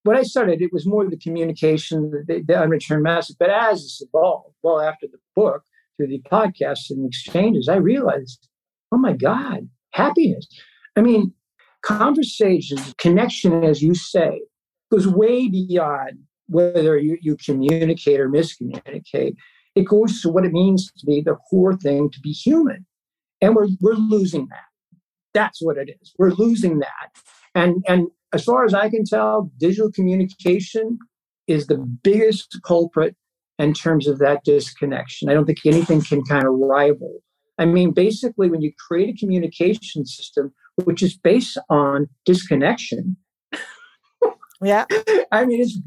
when 0.03 0.17
I 0.17 0.23
started, 0.23 0.61
it 0.61 0.73
was 0.73 0.87
more 0.87 1.09
the 1.09 1.17
communication, 1.17 2.11
the, 2.27 2.43
the 2.47 2.61
unreturned 2.61 3.03
message. 3.03 3.37
But 3.39 3.51
as 3.51 3.83
this 3.83 4.03
evolved, 4.03 4.55
well, 4.63 4.81
after 4.81 5.07
the 5.07 5.19
book, 5.35 5.63
through 5.97 6.09
the 6.09 6.23
podcasts 6.31 6.91
and 6.91 7.07
exchanges, 7.07 7.69
I 7.69 7.77
realized, 7.77 8.49
oh 8.93 8.99
my 8.99 9.15
God, 9.15 9.69
happiness. 9.93 10.47
I 10.97 11.01
mean, 11.01 11.33
conversations, 11.83 12.95
connection, 12.99 13.65
as 13.65 13.83
you 13.83 13.95
say, 13.95 14.43
goes 14.91 15.09
way 15.09 15.49
beyond 15.49 16.19
whether 16.49 16.99
you, 16.99 17.19
you 17.21 17.37
communicate 17.37 18.21
or 18.21 18.29
miscommunicate. 18.29 19.37
It 19.75 19.85
goes 19.85 20.21
to 20.23 20.29
what 20.29 20.45
it 20.45 20.53
means 20.53 20.91
to 20.93 21.07
be 21.07 21.21
the 21.21 21.37
core 21.51 21.77
thing 21.77 22.11
to 22.11 22.21
be 22.21 22.33
human. 22.33 22.87
And 23.41 23.55
we're, 23.55 23.69
we're 23.81 23.95
losing 23.95 24.49
that. 24.49 24.99
That's 25.35 25.63
what 25.63 25.77
it 25.77 25.91
is. 26.01 26.13
We're 26.19 26.33
losing 26.33 26.81
that. 26.81 27.11
And, 27.55 27.85
and 27.87 28.09
as 28.33 28.45
far 28.45 28.65
as 28.65 28.75
I 28.75 28.89
can 28.89 29.05
tell, 29.05 29.51
digital 29.59 29.93
communication 29.93 30.99
is 31.47 31.67
the 31.67 31.79
biggest 31.79 32.59
culprit 32.65 33.15
in 33.59 33.73
terms 33.73 34.07
of 34.07 34.19
that 34.19 34.45
disconnection. 34.45 35.29
I 35.29 35.35
don't 35.35 35.45
think 35.45 35.59
anything 35.65 36.03
can 36.03 36.23
kind 36.25 36.47
of 36.47 36.55
rival. 36.55 37.21
I 37.59 37.65
mean, 37.65 37.93
basically, 37.93 38.49
when 38.49 38.63
you 38.63 38.73
create 38.87 39.15
a 39.15 39.19
communication 39.19 40.07
system 40.07 40.53
which 40.85 41.03
is 41.03 41.17
based 41.17 41.59
on 41.69 42.09
disconnection, 42.25 43.17
yeah. 44.63 44.87
I 45.31 45.45
mean, 45.45 45.61
it's 45.61 45.79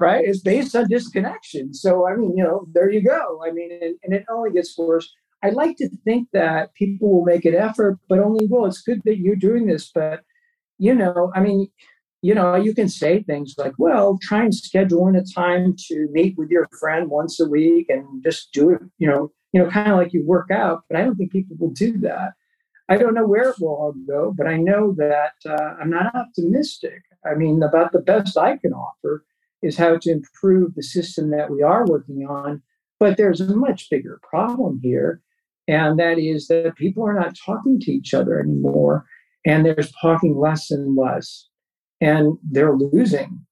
right. 0.00 0.24
It's 0.24 0.40
based 0.40 0.74
on 0.74 0.88
disconnection. 0.88 1.74
So, 1.74 2.06
I 2.08 2.16
mean, 2.16 2.36
you 2.36 2.42
know, 2.42 2.66
there 2.72 2.90
you 2.90 3.02
go. 3.02 3.40
I 3.46 3.50
mean, 3.50 3.70
and, 3.72 3.96
and 4.02 4.14
it 4.14 4.24
only 4.30 4.50
gets 4.50 4.76
worse. 4.78 5.12
I 5.42 5.50
like 5.50 5.76
to 5.76 5.88
think 6.04 6.28
that 6.32 6.74
people 6.74 7.10
will 7.10 7.24
make 7.24 7.44
an 7.44 7.54
effort, 7.54 7.98
but 8.08 8.18
only 8.18 8.46
well, 8.48 8.66
it's 8.66 8.82
good 8.82 9.02
that 9.04 9.18
you're 9.18 9.36
doing 9.36 9.66
this. 9.66 9.90
But, 9.94 10.22
you 10.78 10.94
know, 10.94 11.32
I 11.34 11.40
mean, 11.40 11.68
you 12.22 12.34
know, 12.34 12.56
you 12.56 12.74
can 12.74 12.88
say 12.88 13.22
things 13.22 13.54
like, 13.58 13.74
well, 13.78 14.18
try 14.22 14.42
and 14.42 14.54
schedule 14.54 15.06
in 15.06 15.14
a 15.14 15.24
time 15.24 15.76
to 15.86 16.08
meet 16.10 16.36
with 16.36 16.50
your 16.50 16.68
friend 16.80 17.08
once 17.08 17.38
a 17.38 17.48
week 17.48 17.86
and 17.88 18.22
just 18.24 18.52
do 18.52 18.70
it, 18.70 18.80
you 18.98 19.06
know, 19.06 19.30
you 19.52 19.62
know, 19.62 19.70
kind 19.70 19.92
of 19.92 19.98
like 19.98 20.12
you 20.12 20.26
work 20.26 20.50
out. 20.50 20.82
But 20.88 20.98
I 20.98 21.04
don't 21.04 21.14
think 21.16 21.30
people 21.30 21.56
will 21.58 21.70
do 21.70 21.96
that. 21.98 22.32
I 22.88 22.96
don't 22.96 23.14
know 23.14 23.26
where 23.26 23.50
it 23.50 23.60
will 23.60 23.68
all 23.68 23.94
go, 24.06 24.32
but 24.36 24.46
I 24.46 24.56
know 24.56 24.94
that 24.96 25.34
uh, 25.46 25.74
I'm 25.80 25.90
not 25.90 26.14
optimistic. 26.14 27.02
I 27.24 27.34
mean, 27.34 27.62
about 27.62 27.92
the 27.92 28.00
best 28.00 28.38
I 28.38 28.56
can 28.56 28.72
offer 28.72 29.24
is 29.62 29.76
how 29.76 29.98
to 29.98 30.10
improve 30.10 30.74
the 30.74 30.82
system 30.82 31.30
that 31.30 31.50
we 31.50 31.62
are 31.62 31.84
working 31.86 32.26
on. 32.26 32.62
But 33.00 33.16
there's 33.16 33.40
a 33.40 33.54
much 33.54 33.90
bigger 33.90 34.20
problem 34.28 34.80
here, 34.82 35.20
and 35.68 35.98
that 35.98 36.18
is 36.18 36.48
that 36.48 36.76
people 36.76 37.06
are 37.06 37.14
not 37.14 37.36
talking 37.36 37.78
to 37.80 37.92
each 37.92 38.14
other 38.14 38.40
anymore, 38.40 39.04
and 39.44 39.64
they're 39.64 39.76
talking 40.00 40.36
less 40.36 40.70
and 40.70 40.96
less, 40.96 41.48
and 42.00 42.38
they're 42.42 42.74
losing 42.74 43.46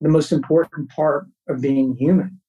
the 0.00 0.08
most 0.08 0.32
important 0.32 0.90
part 0.90 1.26
of 1.48 1.60
being 1.60 1.96
human, 1.96 2.40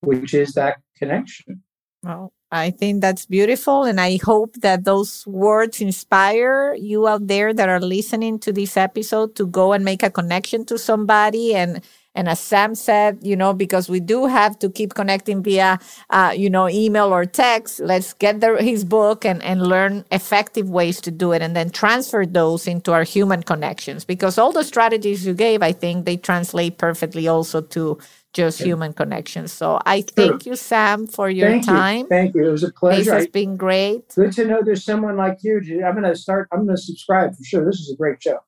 which 0.00 0.32
is 0.34 0.54
that 0.54 0.78
connection. 0.96 1.62
Well, 2.02 2.32
I 2.50 2.70
think 2.70 3.02
that's 3.02 3.26
beautiful. 3.26 3.84
And 3.84 4.00
I 4.00 4.18
hope 4.24 4.54
that 4.62 4.84
those 4.84 5.26
words 5.26 5.82
inspire 5.82 6.74
you 6.74 7.06
out 7.06 7.26
there 7.26 7.52
that 7.52 7.68
are 7.68 7.80
listening 7.80 8.38
to 8.40 8.52
this 8.52 8.76
episode 8.76 9.36
to 9.36 9.46
go 9.46 9.72
and 9.72 9.84
make 9.84 10.02
a 10.02 10.10
connection 10.10 10.64
to 10.66 10.78
somebody. 10.78 11.54
And, 11.54 11.84
and 12.14 12.26
as 12.26 12.40
Sam 12.40 12.74
said, 12.74 13.18
you 13.20 13.36
know, 13.36 13.52
because 13.52 13.90
we 13.90 14.00
do 14.00 14.24
have 14.24 14.58
to 14.60 14.70
keep 14.70 14.94
connecting 14.94 15.42
via, 15.42 15.78
uh, 16.08 16.32
you 16.34 16.48
know, 16.48 16.70
email 16.70 17.12
or 17.12 17.26
text, 17.26 17.80
let's 17.80 18.14
get 18.14 18.40
the, 18.40 18.56
his 18.62 18.82
book 18.82 19.26
and, 19.26 19.42
and 19.42 19.66
learn 19.66 20.06
effective 20.10 20.70
ways 20.70 21.02
to 21.02 21.10
do 21.10 21.32
it 21.32 21.42
and 21.42 21.54
then 21.54 21.68
transfer 21.68 22.24
those 22.24 22.66
into 22.66 22.92
our 22.92 23.04
human 23.04 23.42
connections. 23.42 24.06
Because 24.06 24.38
all 24.38 24.52
the 24.52 24.64
strategies 24.64 25.26
you 25.26 25.34
gave, 25.34 25.62
I 25.62 25.72
think 25.72 26.06
they 26.06 26.16
translate 26.16 26.78
perfectly 26.78 27.28
also 27.28 27.60
to 27.60 27.98
just 28.32 28.60
human 28.60 28.92
connections. 28.92 29.52
So 29.52 29.80
I 29.84 30.02
thank 30.02 30.46
you, 30.46 30.56
Sam, 30.56 31.06
for 31.06 31.30
your 31.30 31.48
thank 31.48 31.66
time. 31.66 31.98
You. 32.00 32.06
Thank 32.08 32.34
you. 32.34 32.48
It 32.48 32.50
was 32.50 32.62
a 32.62 32.72
pleasure. 32.72 32.98
This 32.98 33.08
has 33.08 33.26
been 33.28 33.56
great. 33.56 34.08
Good 34.14 34.32
to 34.32 34.44
know 34.44 34.62
there's 34.62 34.84
someone 34.84 35.16
like 35.16 35.38
you. 35.42 35.60
I'm 35.84 35.94
going 35.94 36.04
to 36.04 36.16
start. 36.16 36.48
I'm 36.52 36.64
going 36.64 36.76
to 36.76 36.82
subscribe 36.82 37.36
for 37.36 37.44
sure. 37.44 37.64
This 37.64 37.80
is 37.80 37.92
a 37.92 37.96
great 37.96 38.22
show. 38.22 38.38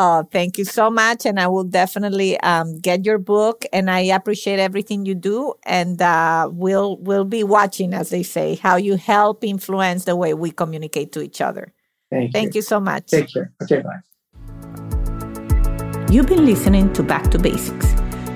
Oh, 0.00 0.22
thank 0.30 0.58
you 0.58 0.64
so 0.64 0.90
much. 0.90 1.26
And 1.26 1.40
I 1.40 1.48
will 1.48 1.64
definitely 1.64 2.38
um, 2.40 2.78
get 2.78 3.04
your 3.04 3.18
book. 3.18 3.64
And 3.72 3.90
I 3.90 4.00
appreciate 4.00 4.60
everything 4.60 5.06
you 5.06 5.14
do. 5.14 5.54
And 5.64 6.00
uh, 6.00 6.48
we'll 6.52 6.98
we'll 6.98 7.24
be 7.24 7.42
watching, 7.42 7.94
as 7.94 8.10
they 8.10 8.22
say, 8.22 8.54
how 8.56 8.76
you 8.76 8.96
help 8.96 9.42
influence 9.42 10.04
the 10.04 10.14
way 10.14 10.34
we 10.34 10.52
communicate 10.52 11.10
to 11.12 11.20
each 11.20 11.40
other. 11.40 11.72
Thank, 12.10 12.32
thank 12.32 12.54
you. 12.54 12.58
you 12.58 12.62
so 12.62 12.78
much. 12.80 13.08
Take 13.08 13.32
care. 13.32 13.52
Okay, 13.62 13.82
bye. 13.82 14.00
You've 16.10 16.26
been 16.26 16.46
listening 16.46 16.92
to 16.94 17.02
Back 17.02 17.30
to 17.32 17.38
Basics 17.38 17.97